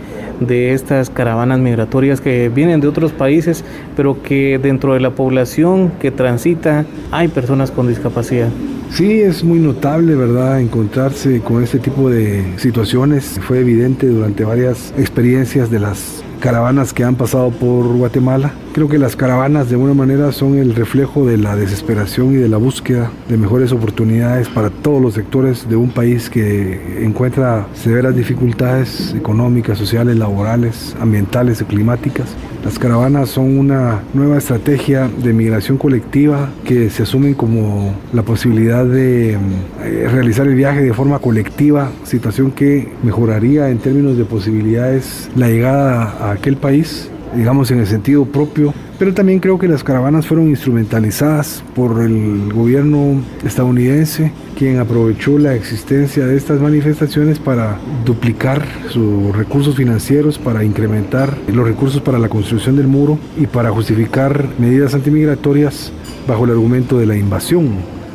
de 0.41 0.73
estas 0.73 1.11
caravanas 1.11 1.59
migratorias 1.59 2.21
que 2.21 2.49
vienen 2.49 2.81
de 2.81 2.89
otros 2.89 3.13
países, 3.13 3.65
pero 3.97 4.23
que 4.23 4.59
dentro 4.63 4.95
de 4.95 5.01
la 5.01 5.11
población 5.11 5.93
que 6.01 6.11
transita 6.11 6.85
hay 7.11 7.29
personas 7.29 7.71
con 7.71 7.89
discapacidad? 7.89 8.49
Sí, 8.91 9.21
es 9.21 9.43
muy 9.43 9.59
notable, 9.59 10.15
¿verdad?, 10.15 10.61
encontrarse 10.61 11.41
con 11.41 11.63
este 11.63 11.79
tipo 11.81 12.09
de 12.09 12.45
situaciones. 12.57 13.41
Fue 13.43 13.59
evidente 13.59 14.07
durante 14.07 14.45
varias 14.45 14.95
experiencias 14.97 15.71
de 15.71 15.81
las 15.81 16.23
caravanas 16.41 16.93
que 16.93 17.05
han 17.05 17.17
pasado 17.17 17.51
por 17.51 17.87
Guatemala. 17.97 18.53
Creo 18.73 18.89
que 18.89 18.99
las 18.99 19.17
caravanas 19.17 19.69
de 19.69 19.75
alguna 19.75 19.95
manera 19.95 20.33
son 20.33 20.59
el 20.59 20.75
reflejo 20.75 21.27
de 21.27 21.39
la 21.39 21.57
desesperación 21.57 22.33
y 22.33 22.37
de 22.37 22.49
la 22.49 22.57
búsqueda 22.57 23.11
de 23.29 23.37
mejores 23.37 23.73
oportunidades 23.73 24.49
para 24.49 24.71
todos 24.71 25.01
los 25.01 25.15
sectores 25.15 25.69
de 25.69 25.77
un 25.77 25.91
país 25.91 26.29
que 26.29 27.05
encuentra 27.05 27.67
severas 27.75 28.15
dificultades 28.15 29.15
económicas, 29.15 29.79
sociales, 29.79 30.17
laborales, 30.17 30.95
ambientales 31.01 31.61
y 31.61 31.65
climáticas. 31.65 32.37
Las 32.67 32.81
caravanas 32.81 33.31
son 33.31 33.61
una 33.61 34.03
nueva 34.13 34.39
estrategia 34.39 35.09
de 35.23 35.33
migración 35.33 35.79
colectiva 35.79 36.51
que 36.65 36.91
se 36.91 37.05
asumen 37.05 37.35
como 37.35 37.95
la 38.13 38.25
posibilidad 38.25 38.85
de 38.85 39.35
eh, 39.35 40.09
realizar 40.11 40.49
el 40.49 40.57
viaje 40.57 40.83
de 40.83 40.93
forma 40.93 41.21
colectiva, 41.21 41.93
situación 42.03 42.51
que 42.51 42.89
mejoraría 43.05 43.69
en 43.69 43.79
términos 43.79 44.19
de 44.19 44.25
posibilidades 44.25 45.31
la 45.37 45.47
llegada 45.47 46.17
a 46.21 46.33
aquel 46.33 46.57
país 46.57 47.09
digamos 47.35 47.71
en 47.71 47.81
el 47.81 47.87
sentido 47.87 48.25
propio, 48.25 48.73
pero 48.99 49.13
también 49.13 49.41
creo 49.41 49.59
que 49.59 49.69
las 49.69 49.85
caravanas 49.85 50.27
fueron 50.27 50.49
instrumentalizadas 50.49 51.63
por 51.75 52.03
el 52.03 52.53
gobierno 52.53 53.21
estadounidense, 53.45 54.33
quien 54.57 54.79
aprovechó 54.79 55.39
la 55.39 55.55
existencia 55.55 56.27
de 56.27 56.37
estas 56.37 56.61
manifestaciones 56.61 57.39
para 57.39 57.79
duplicar 58.05 58.65
sus 58.89 59.37
recursos 59.37 59.77
financieros, 59.77 60.39
para 60.39 60.65
incrementar 60.65 61.37
los 61.53 61.67
recursos 61.67 62.01
para 62.01 62.19
la 62.19 62.29
construcción 62.29 62.77
del 62.77 62.87
muro 62.87 63.19
y 63.37 63.47
para 63.47 63.71
justificar 63.71 64.47
medidas 64.59 64.95
antimigratorias 64.95 65.93
bajo 66.27 66.45
el 66.45 66.53
argumento 66.53 66.99
de 66.99 67.07
la 67.07 67.17
invasión, 67.17 67.69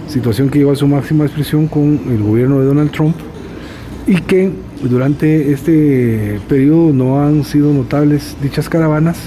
situación 0.08 0.50
que 0.50 0.60
llegó 0.60 0.71
a 0.71 0.76
su 0.76 0.88
máxima 0.88 1.26
expresión 1.26 1.67
con 1.67 2.00
el 2.10 2.24
gobierno 2.24 2.60
de 2.60 2.65
Donald 2.65 2.91
Trump 2.91 3.15
y 4.08 4.15
que 4.15 4.52
durante 4.84 5.52
este 5.52 6.39
periodo 6.48 6.94
no 6.94 7.24
han 7.24 7.44
sido 7.44 7.74
notables 7.74 8.36
dichas 8.41 8.70
caravanas 8.70 9.17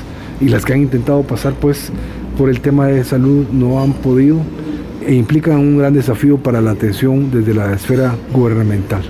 y 0.41 0.49
las 0.49 0.65
que 0.65 0.73
han 0.73 0.83
intentado 0.83 1.23
pasar 1.23 1.55
pues 1.55 1.93
por 2.37 2.51
el 2.51 2.61
tema 2.61 2.89
de 2.89 3.05
salud 3.05 3.47
no 3.53 3.81
han 3.81 3.93
podido 3.93 4.39
e 5.07 5.15
implican 5.15 5.59
un 5.59 5.79
gran 5.79 5.95
desafío 5.95 6.39
para 6.39 6.61
la 6.61 6.73
atención 6.73 7.31
desde 7.31 7.55
la 7.55 7.73
esfera 7.73 8.15
gubernamental. 8.33 9.03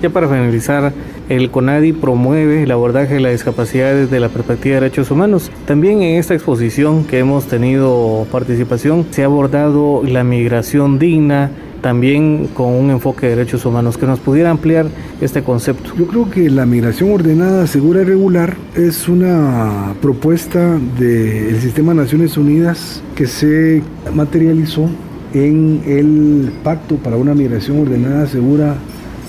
Ya 0.00 0.10
para 0.10 0.28
finalizar, 0.28 0.92
el 1.28 1.50
CONADI 1.50 1.92
promueve 1.92 2.62
el 2.62 2.70
abordaje 2.70 3.14
de 3.14 3.20
la 3.20 3.30
discapacidad 3.30 3.94
desde 3.94 4.20
la 4.20 4.28
perspectiva 4.28 4.76
de 4.76 4.82
derechos 4.82 5.10
humanos. 5.10 5.50
También 5.66 6.02
en 6.02 6.18
esta 6.18 6.34
exposición 6.34 7.04
que 7.04 7.18
hemos 7.18 7.46
tenido 7.46 8.26
participación 8.30 9.06
se 9.10 9.22
ha 9.22 9.26
abordado 9.26 10.02
la 10.04 10.22
migración 10.22 10.98
digna, 10.98 11.50
también 11.80 12.48
con 12.54 12.72
un 12.72 12.90
enfoque 12.90 13.26
de 13.26 13.36
derechos 13.36 13.64
humanos, 13.64 13.96
que 13.96 14.06
nos 14.06 14.20
pudiera 14.20 14.50
ampliar 14.50 14.86
este 15.20 15.42
concepto. 15.42 15.92
Yo 15.96 16.06
creo 16.06 16.30
que 16.30 16.50
la 16.50 16.66
migración 16.66 17.12
ordenada, 17.12 17.66
segura 17.66 18.02
y 18.02 18.04
regular 18.04 18.56
es 18.74 19.08
una 19.08 19.94
propuesta 20.00 20.78
del 20.98 21.60
sistema 21.60 21.92
de 21.92 22.02
Naciones 22.02 22.36
Unidas 22.36 23.02
que 23.14 23.26
se 23.26 23.82
materializó 24.14 24.88
en 25.34 25.82
el 25.86 26.52
Pacto 26.62 26.96
para 26.96 27.16
una 27.16 27.34
migración 27.34 27.80
ordenada, 27.80 28.26
segura 28.26 28.76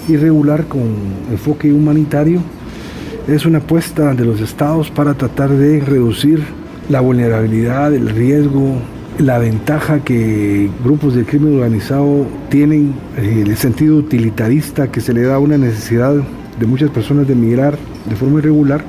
y 0.07 0.17
regular 0.17 0.65
con 0.65 0.81
enfoque 1.31 1.71
humanitario. 1.71 2.41
Es 3.27 3.45
una 3.45 3.59
apuesta 3.59 4.13
de 4.13 4.25
los 4.25 4.41
estados 4.41 4.89
para 4.89 5.13
tratar 5.13 5.49
de 5.51 5.79
reducir 5.81 6.41
la 6.89 6.99
vulnerabilidad, 7.01 7.93
el 7.93 8.09
riesgo, 8.09 8.77
la 9.19 9.38
ventaja 9.38 9.99
que 9.99 10.69
grupos 10.84 11.13
de 11.13 11.25
crimen 11.25 11.55
organizado 11.55 12.25
tienen, 12.49 12.93
eh, 13.17 13.43
el 13.45 13.58
sentido 13.58 13.97
utilitarista 13.97 14.89
que 14.91 15.01
se 15.01 15.13
le 15.13 15.23
da 15.23 15.36
a 15.36 15.39
una 15.39 15.58
necesidad 15.58 16.15
de 16.60 16.65
muchas 16.65 16.89
personas 16.89 17.27
de 17.27 17.36
migrar 17.36 17.77
de 18.10 18.15
forma 18.15 18.39
irregular 18.39 18.82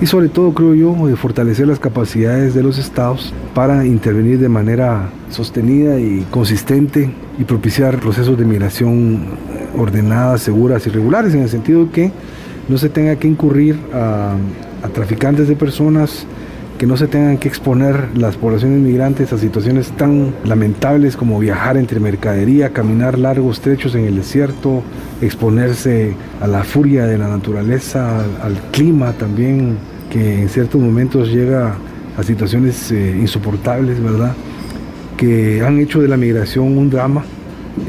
y 0.00 0.06
sobre 0.06 0.28
todo 0.28 0.52
creo 0.52 0.74
yo 0.74 1.06
de 1.06 1.16
fortalecer 1.16 1.66
las 1.66 1.78
capacidades 1.80 2.54
de 2.54 2.62
los 2.62 2.78
estados 2.78 3.32
para 3.54 3.84
intervenir 3.86 4.38
de 4.38 4.48
manera 4.48 5.08
sostenida 5.30 5.98
y 5.98 6.24
consistente 6.30 7.10
y 7.38 7.44
propiciar 7.44 7.98
procesos 7.98 8.38
de 8.38 8.44
migración 8.44 9.14
eh, 9.54 9.68
ordenadas, 9.76 10.42
seguras 10.42 10.86
y 10.86 10.90
regulares 10.90 11.32
en 11.32 11.40
el 11.40 11.48
sentido 11.48 11.90
que 11.90 12.12
no 12.68 12.76
se 12.76 12.90
tenga 12.90 13.16
que 13.16 13.26
incurrir 13.26 13.78
a 13.94 14.36
traficantes 14.92 15.48
de 15.48 15.56
personas, 15.56 16.26
que 16.78 16.86
no 16.86 16.96
se 16.96 17.08
tengan 17.08 17.38
que 17.38 17.48
exponer 17.48 18.16
las 18.16 18.36
poblaciones 18.36 18.78
migrantes 18.78 19.32
a 19.32 19.38
situaciones 19.38 19.90
tan 19.90 20.32
lamentables 20.44 21.16
como 21.16 21.38
viajar 21.40 21.76
entre 21.76 21.98
mercadería, 21.98 22.72
caminar 22.72 23.18
largos 23.18 23.60
trechos 23.60 23.96
en 23.96 24.04
el 24.04 24.14
desierto, 24.14 24.82
exponerse 25.20 26.14
a 26.40 26.46
la 26.46 26.62
furia 26.62 27.04
de 27.06 27.18
la 27.18 27.26
naturaleza, 27.26 28.24
al, 28.42 28.56
clima 28.70 29.12
también, 29.12 29.76
que 30.08 30.42
en 30.42 30.48
ciertos 30.48 30.80
momentos 30.80 31.32
llega 31.32 31.74
a 32.16 32.22
situaciones 32.22 32.92
eh, 32.92 33.16
insoportables, 33.20 34.00
¿verdad? 34.00 34.34
Que 35.16 35.62
han 35.62 35.80
hecho 35.80 36.00
de 36.00 36.06
la 36.06 36.16
migración 36.16 36.78
un 36.78 36.90
drama 36.90 37.24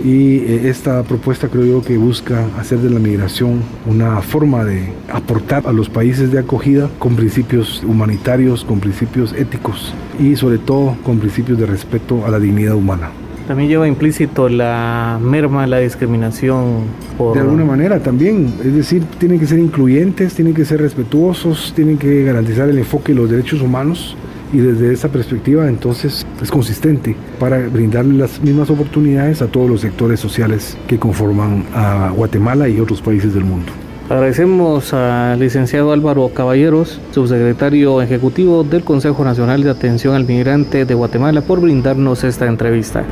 y 0.04 0.38
eh, 0.38 0.70
esta 0.70 1.04
propuesta 1.04 1.48
creo 1.48 1.66
yo 1.66 1.82
que 1.82 1.98
busca 1.98 2.46
hacer 2.58 2.80
de 2.80 2.90
la 2.90 3.00
migración 3.00 3.62
una 3.86 4.22
forma 4.22 4.64
de 4.64 4.94
aportar 5.12 5.68
a 5.68 5.72
los 5.72 5.90
países 5.90 6.32
de 6.32 6.40
acogida 6.40 6.90
con 7.00 7.16
principios 7.16 7.84
humanitarios, 7.84 8.64
con 8.64 8.80
principios 8.80 9.34
éticos 9.34 9.94
y 10.20 10.36
sobre 10.36 10.58
todo 10.58 10.96
con 11.04 11.20
principios 11.20 11.58
de 11.60 11.66
respeto 11.66 12.26
a 12.26 12.30
la 12.30 12.40
dignidad 12.40 12.76
humana. 12.76 13.12
También 13.48 13.70
lleva 13.70 13.88
implícito 13.88 14.48
la 14.48 15.20
merma, 15.20 15.66
la 15.66 15.80
discriminación. 15.80 16.84
Por... 17.18 17.34
De 17.34 17.42
alguna 17.42 17.66
manera 17.66 18.00
también, 18.00 18.54
es 18.64 18.76
decir, 18.76 19.04
tienen 19.18 19.40
que 19.40 19.48
ser 19.48 19.58
incluyentes, 19.58 20.36
tienen 20.36 20.54
que 20.54 20.66
ser 20.66 20.82
respetuosos, 20.82 21.74
tienen 21.76 21.98
que 21.98 22.24
garantizar 22.24 22.70
el 22.70 22.78
enfoque 22.78 23.12
de 23.14 23.20
los 23.20 23.30
derechos 23.30 23.62
humanos 23.62 24.16
y 24.52 24.58
desde 24.58 24.94
esa 24.94 25.10
perspectiva 25.10 25.68
entonces 25.68 26.26
es 26.42 26.52
consistente 26.52 27.16
para 27.40 27.60
brindarle 27.68 28.18
las 28.18 28.42
mismas 28.42 28.70
oportunidades 28.70 29.42
a 29.42 29.48
todos 29.48 29.70
los 29.70 29.82
sectores 29.82 30.20
sociales 30.20 30.78
que 30.88 30.98
conforman 30.98 31.66
a 31.74 32.12
Guatemala 32.16 32.68
y 32.68 32.80
otros 32.80 33.02
países 33.02 33.34
del 33.34 33.44
mundo. 33.44 33.72
Agradecemos 34.10 34.92
al 34.92 35.40
licenciado 35.40 35.92
Álvaro 35.92 36.30
Caballeros, 36.34 37.00
subsecretario 37.12 38.02
ejecutivo 38.02 38.64
del 38.64 38.84
Consejo 38.84 39.24
Nacional 39.24 39.62
de 39.62 39.70
Atención 39.70 40.16
al 40.16 40.26
Migrante 40.26 40.86
de 40.86 40.94
Guatemala, 40.96 41.42
por 41.42 41.62
brindarnos 41.62 42.24
esta 42.24 42.48
entrevista. 42.48 43.06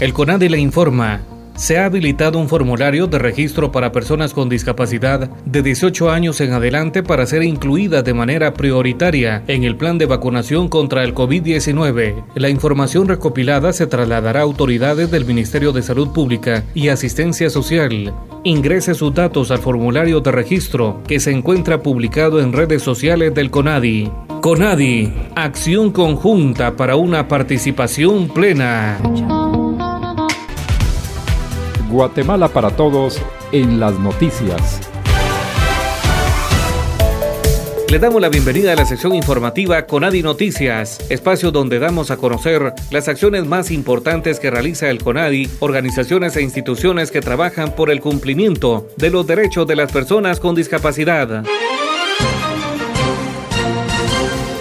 El 0.00 0.12
CONADE 0.12 0.48
le 0.48 0.58
informa 0.58 1.22
se 1.56 1.78
ha 1.78 1.86
habilitado 1.86 2.38
un 2.38 2.48
formulario 2.48 3.06
de 3.06 3.18
registro 3.18 3.70
para 3.70 3.92
personas 3.92 4.34
con 4.34 4.48
discapacidad 4.48 5.30
de 5.44 5.62
18 5.62 6.10
años 6.10 6.40
en 6.40 6.52
adelante 6.52 7.02
para 7.02 7.26
ser 7.26 7.42
incluida 7.42 8.02
de 8.02 8.14
manera 8.14 8.54
prioritaria 8.54 9.42
en 9.46 9.64
el 9.64 9.76
plan 9.76 9.98
de 9.98 10.06
vacunación 10.06 10.68
contra 10.68 11.04
el 11.04 11.14
COVID-19. 11.14 12.24
La 12.34 12.48
información 12.48 13.08
recopilada 13.08 13.72
se 13.72 13.86
trasladará 13.86 14.40
a 14.40 14.42
autoridades 14.42 15.10
del 15.10 15.24
Ministerio 15.24 15.72
de 15.72 15.82
Salud 15.82 16.08
Pública 16.08 16.64
y 16.74 16.88
Asistencia 16.88 17.50
Social. 17.50 18.12
Ingrese 18.42 18.94
sus 18.94 19.14
datos 19.14 19.50
al 19.50 19.58
formulario 19.58 20.20
de 20.20 20.32
registro 20.32 21.00
que 21.06 21.20
se 21.20 21.30
encuentra 21.30 21.82
publicado 21.82 22.40
en 22.40 22.52
redes 22.52 22.82
sociales 22.82 23.34
del 23.34 23.50
CONADI. 23.50 24.10
CONADI, 24.42 25.12
acción 25.34 25.90
conjunta 25.90 26.76
para 26.76 26.96
una 26.96 27.28
participación 27.28 28.28
plena. 28.28 28.98
Guatemala 31.94 32.48
para 32.48 32.70
Todos 32.70 33.22
en 33.52 33.78
las 33.78 33.96
noticias. 34.00 34.80
Le 37.88 38.00
damos 38.00 38.20
la 38.20 38.28
bienvenida 38.28 38.72
a 38.72 38.74
la 38.74 38.84
sección 38.84 39.14
informativa 39.14 39.86
Conadi 39.86 40.20
Noticias, 40.20 40.98
espacio 41.08 41.52
donde 41.52 41.78
damos 41.78 42.10
a 42.10 42.16
conocer 42.16 42.74
las 42.90 43.06
acciones 43.06 43.46
más 43.46 43.70
importantes 43.70 44.40
que 44.40 44.50
realiza 44.50 44.90
el 44.90 45.00
Conadi, 45.00 45.48
organizaciones 45.60 46.34
e 46.36 46.42
instituciones 46.42 47.12
que 47.12 47.20
trabajan 47.20 47.76
por 47.76 47.90
el 47.90 48.00
cumplimiento 48.00 48.88
de 48.96 49.10
los 49.10 49.24
derechos 49.28 49.68
de 49.68 49.76
las 49.76 49.92
personas 49.92 50.40
con 50.40 50.56
discapacidad. 50.56 51.44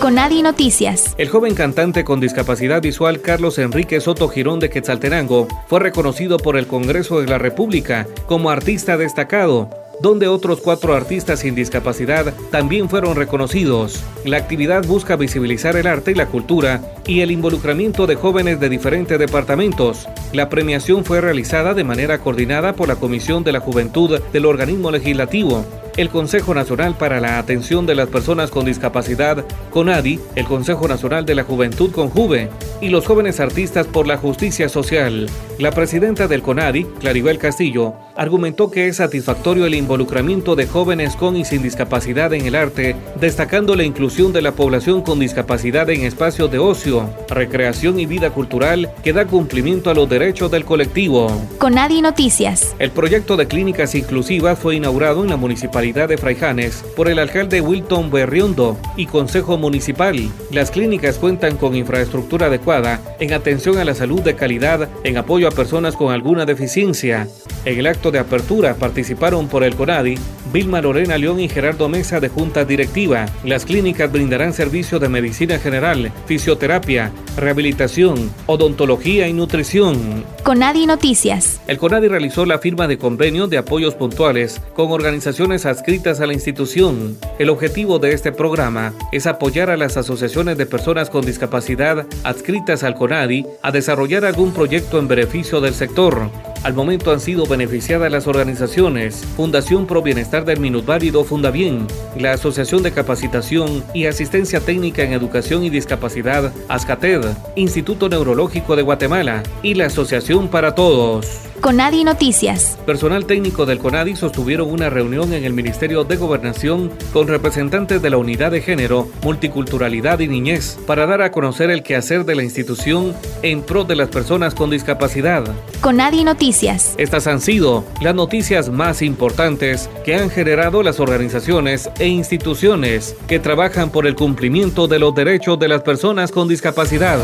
Conadi 0.03 0.41
Noticias. 0.43 1.15
El 1.17 1.29
joven 1.29 1.55
cantante 1.55 2.03
con 2.03 2.19
discapacidad 2.19 2.81
visual 2.81 3.21
Carlos 3.21 3.57
Enrique 3.57 4.01
Soto 4.01 4.27
Girón 4.27 4.59
de 4.59 4.69
Quetzaltenango 4.69 5.47
fue 5.67 5.79
reconocido 5.79 6.35
por 6.35 6.57
el 6.57 6.67
Congreso 6.67 7.21
de 7.21 7.27
la 7.27 7.37
República 7.37 8.05
como 8.25 8.49
artista 8.49 8.97
destacado 8.97 9.69
donde 10.01 10.27
otros 10.27 10.59
cuatro 10.59 10.95
artistas 10.95 11.39
sin 11.39 11.55
discapacidad 11.55 12.33
también 12.51 12.89
fueron 12.89 13.15
reconocidos. 13.15 14.03
La 14.25 14.35
actividad 14.35 14.85
busca 14.85 15.15
visibilizar 15.15 15.77
el 15.77 15.87
arte 15.87 16.11
y 16.11 16.15
la 16.15 16.25
cultura 16.25 16.81
y 17.05 17.21
el 17.21 17.31
involucramiento 17.31 18.05
de 18.05 18.15
jóvenes 18.15 18.59
de 18.59 18.67
diferentes 18.67 19.17
departamentos. 19.17 20.09
La 20.33 20.49
premiación 20.49 21.05
fue 21.05 21.21
realizada 21.21 21.73
de 21.73 21.85
manera 21.85 22.19
coordinada 22.19 22.73
por 22.73 22.89
la 22.89 22.97
Comisión 22.97 23.45
de 23.45 23.53
la 23.53 23.61
Juventud 23.61 24.19
del 24.33 24.45
organismo 24.45 24.91
legislativo, 24.91 25.63
el 25.97 26.09
Consejo 26.09 26.53
Nacional 26.53 26.95
para 26.95 27.19
la 27.19 27.37
Atención 27.37 27.85
de 27.85 27.95
las 27.95 28.09
Personas 28.09 28.49
con 28.49 28.65
Discapacidad, 28.65 29.45
CONADI, 29.69 30.19
el 30.35 30.45
Consejo 30.45 30.87
Nacional 30.87 31.25
de 31.25 31.35
la 31.35 31.43
Juventud 31.43 31.91
con 31.91 32.09
Juve 32.09 32.49
y 32.81 32.89
los 32.89 33.05
jóvenes 33.05 33.39
artistas 33.39 33.87
por 33.87 34.07
la 34.07 34.17
justicia 34.17 34.69
social. 34.69 35.29
La 35.59 35.71
presidenta 35.71 36.27
del 36.27 36.41
CONADI, 36.41 36.85
Claribel 36.99 37.37
Castillo, 37.37 37.93
argumentó 38.15 38.69
que 38.71 38.87
es 38.87 38.97
satisfactorio 38.97 39.65
el 39.65 39.75
involucramiento 39.75 40.55
de 40.55 40.67
jóvenes 40.67 41.15
con 41.15 41.35
y 41.35 41.45
sin 41.45 41.63
discapacidad 41.63 42.33
en 42.33 42.45
el 42.45 42.55
arte, 42.55 42.95
destacando 43.19 43.75
la 43.75 43.83
inclusión 43.83 44.33
de 44.33 44.41
la 44.41 44.53
población 44.53 45.01
con 45.01 45.19
discapacidad 45.19 45.89
en 45.89 46.01
espacios 46.01 46.51
de 46.51 46.59
ocio, 46.59 47.09
recreación 47.29 47.99
y 47.99 48.05
vida 48.05 48.29
cultural 48.29 48.91
que 49.03 49.13
da 49.13 49.25
cumplimiento 49.25 49.89
a 49.89 49.93
los 49.93 50.09
derechos 50.09 50.51
del 50.51 50.65
colectivo. 50.65 51.31
Conadi 51.57 52.01
Noticias. 52.01 52.75
El 52.79 52.91
proyecto 52.91 53.37
de 53.37 53.47
clínicas 53.47 53.95
inclusivas 53.95 54.59
fue 54.59 54.75
inaugurado 54.75 55.23
en 55.23 55.29
la 55.29 55.37
municipalidad 55.37 56.09
de 56.09 56.17
Fraijanes 56.17 56.83
por 56.95 57.09
el 57.09 57.19
alcalde 57.19 57.61
Wilton 57.61 58.11
Berriondo 58.11 58.77
y 58.95 59.05
Consejo 59.05 59.57
Municipal. 59.57 60.29
Las 60.51 60.71
clínicas 60.71 61.17
cuentan 61.17 61.57
con 61.57 61.75
infraestructura 61.75 62.47
adecuada 62.47 63.01
en 63.19 63.33
atención 63.33 63.77
a 63.77 63.85
la 63.85 63.95
salud 63.95 64.21
de 64.21 64.35
calidad, 64.35 64.89
en 65.03 65.17
apoyo 65.17 65.47
a 65.47 65.51
personas 65.51 65.95
con 65.95 66.11
alguna 66.11 66.45
deficiencia. 66.45 67.27
En 67.65 67.79
el 67.79 67.87
acto 67.87 68.02
de 68.11 68.19
apertura 68.19 68.75
participaron 68.75 69.47
por 69.47 69.63
el 69.63 69.75
CONADI 69.75 70.15
Vilma 70.51 70.81
Lorena 70.81 71.17
León 71.17 71.39
y 71.39 71.49
Gerardo 71.49 71.89
Mesa 71.89 72.19
de 72.19 72.29
Junta 72.29 72.63
Directiva. 72.63 73.25
Las 73.43 73.65
clínicas 73.65 74.11
brindarán 74.11 74.53
servicios 74.53 75.01
de 75.01 75.09
medicina 75.09 75.57
general, 75.57 76.11
fisioterapia, 76.27 77.11
rehabilitación, 77.37 78.31
odontología 78.45 79.27
y 79.27 79.33
nutrición. 79.33 80.23
Conadi 80.43 80.85
Noticias. 80.85 81.59
El 81.67 81.79
CONADI 81.79 82.07
realizó 82.07 82.45
la 82.45 82.59
firma 82.59 82.87
de 82.87 82.99
convenio 82.99 83.47
de 83.47 83.57
apoyos 83.57 83.95
puntuales 83.95 84.61
con 84.75 84.91
organizaciones 84.91 85.65
adscritas 85.65 86.19
a 86.19 86.27
la 86.27 86.33
institución. 86.33 87.17
El 87.39 87.49
objetivo 87.49 87.97
de 87.97 88.13
este 88.13 88.31
programa 88.31 88.93
es 89.11 89.25
apoyar 89.25 89.71
a 89.71 89.77
las 89.77 89.97
asociaciones 89.97 90.57
de 90.57 90.65
personas 90.65 91.09
con 91.09 91.25
discapacidad 91.25 92.05
adscritas 92.23 92.83
al 92.83 92.95
CONADI 92.95 93.45
a 93.63 93.71
desarrollar 93.71 94.25
algún 94.25 94.53
proyecto 94.53 94.99
en 94.99 95.07
beneficio 95.07 95.61
del 95.61 95.73
sector. 95.73 96.29
Al 96.63 96.73
momento 96.73 97.11
han 97.11 97.19
sido 97.19 97.45
beneficiadas 97.45 98.09
las 98.09 98.25
organizaciones 98.25 99.25
Fundación 99.35 99.85
Pro 99.85 100.01
Bienestar 100.01 100.45
del 100.45 100.61
Minusválido 100.61 101.25
Fundabien, 101.25 101.87
la 102.17 102.31
Asociación 102.31 102.83
de 102.83 102.93
Capacitación 102.93 103.83
y 103.93 104.05
Asistencia 104.05 104.61
Técnica 104.61 105.03
en 105.03 105.11
Educación 105.11 105.65
y 105.65 105.69
Discapacidad 105.69 106.53
ASCATED, 106.69 107.25
Instituto 107.57 108.07
Neurológico 108.07 108.77
de 108.77 108.81
Guatemala 108.81 109.43
y 109.61 109.73
la 109.73 109.87
Asociación 109.87 110.47
para 110.47 110.73
Todos. 110.73 111.52
Conadi 111.63 112.03
Noticias. 112.03 112.77
Personal 112.85 113.25
técnico 113.25 113.65
del 113.65 113.79
Conadi 113.79 114.17
sostuvieron 114.17 114.69
una 114.69 114.89
reunión 114.89 115.31
en 115.31 115.45
el 115.45 115.53
Ministerio 115.53 116.03
de 116.03 116.17
Gobernación 116.17 116.91
con 117.13 117.29
representantes 117.29 118.01
de 118.01 118.09
la 118.09 118.17
Unidad 118.17 118.51
de 118.51 118.59
Género, 118.59 119.07
Multiculturalidad 119.23 120.19
y 120.19 120.27
Niñez 120.27 120.77
para 120.85 121.05
dar 121.05 121.21
a 121.21 121.31
conocer 121.31 121.69
el 121.69 121.81
quehacer 121.81 122.25
de 122.25 122.35
la 122.35 122.43
institución 122.43 123.15
en 123.43 123.61
pro 123.61 123.85
de 123.85 123.95
las 123.95 124.09
personas 124.09 124.55
con 124.55 124.71
discapacidad. 124.71 125.45
Conadi 125.79 126.25
Noticias. 126.25 126.95
Estas 126.97 127.27
han 127.27 127.39
sido 127.39 127.85
las 128.01 128.13
noticias 128.13 128.69
más 128.69 129.01
importantes 129.01 129.89
que 130.03 130.15
han 130.15 130.29
generado 130.29 130.83
las 130.83 130.99
organizaciones 130.99 131.89
e 131.97 132.07
instituciones 132.07 133.15
que 133.25 133.39
trabajan 133.39 133.89
por 133.89 134.05
el 134.05 134.15
cumplimiento 134.15 134.89
de 134.89 134.99
los 134.99 135.15
derechos 135.15 135.57
de 135.59 135.69
las 135.69 135.81
personas 135.81 136.33
con 136.33 136.49
discapacidad. 136.49 137.19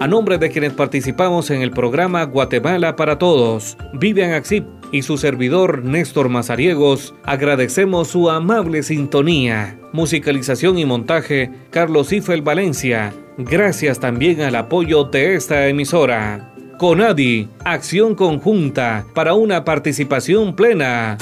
A 0.00 0.06
nombre 0.06 0.38
de 0.38 0.48
quienes 0.50 0.74
participamos 0.74 1.50
en 1.50 1.60
el 1.60 1.72
programa 1.72 2.22
Guatemala 2.22 2.94
para 2.94 3.18
Todos, 3.18 3.76
Vivian 3.94 4.30
Axip 4.30 4.64
y 4.92 5.02
su 5.02 5.18
servidor 5.18 5.82
Néstor 5.82 6.28
Mazariegos, 6.28 7.16
agradecemos 7.24 8.06
su 8.06 8.30
amable 8.30 8.84
sintonía. 8.84 9.76
Musicalización 9.92 10.78
y 10.78 10.84
montaje, 10.84 11.50
Carlos 11.70 12.12
Ifel 12.12 12.42
Valencia. 12.42 13.12
Gracias 13.38 13.98
también 13.98 14.40
al 14.42 14.54
apoyo 14.54 15.02
de 15.02 15.34
esta 15.34 15.66
emisora. 15.66 16.54
Conadi, 16.78 17.48
acción 17.64 18.14
conjunta 18.14 19.04
para 19.14 19.34
una 19.34 19.64
participación 19.64 20.54
plena. 20.54 21.18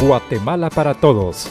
Guatemala 0.00 0.70
para 0.70 0.94
Todos, 0.94 1.50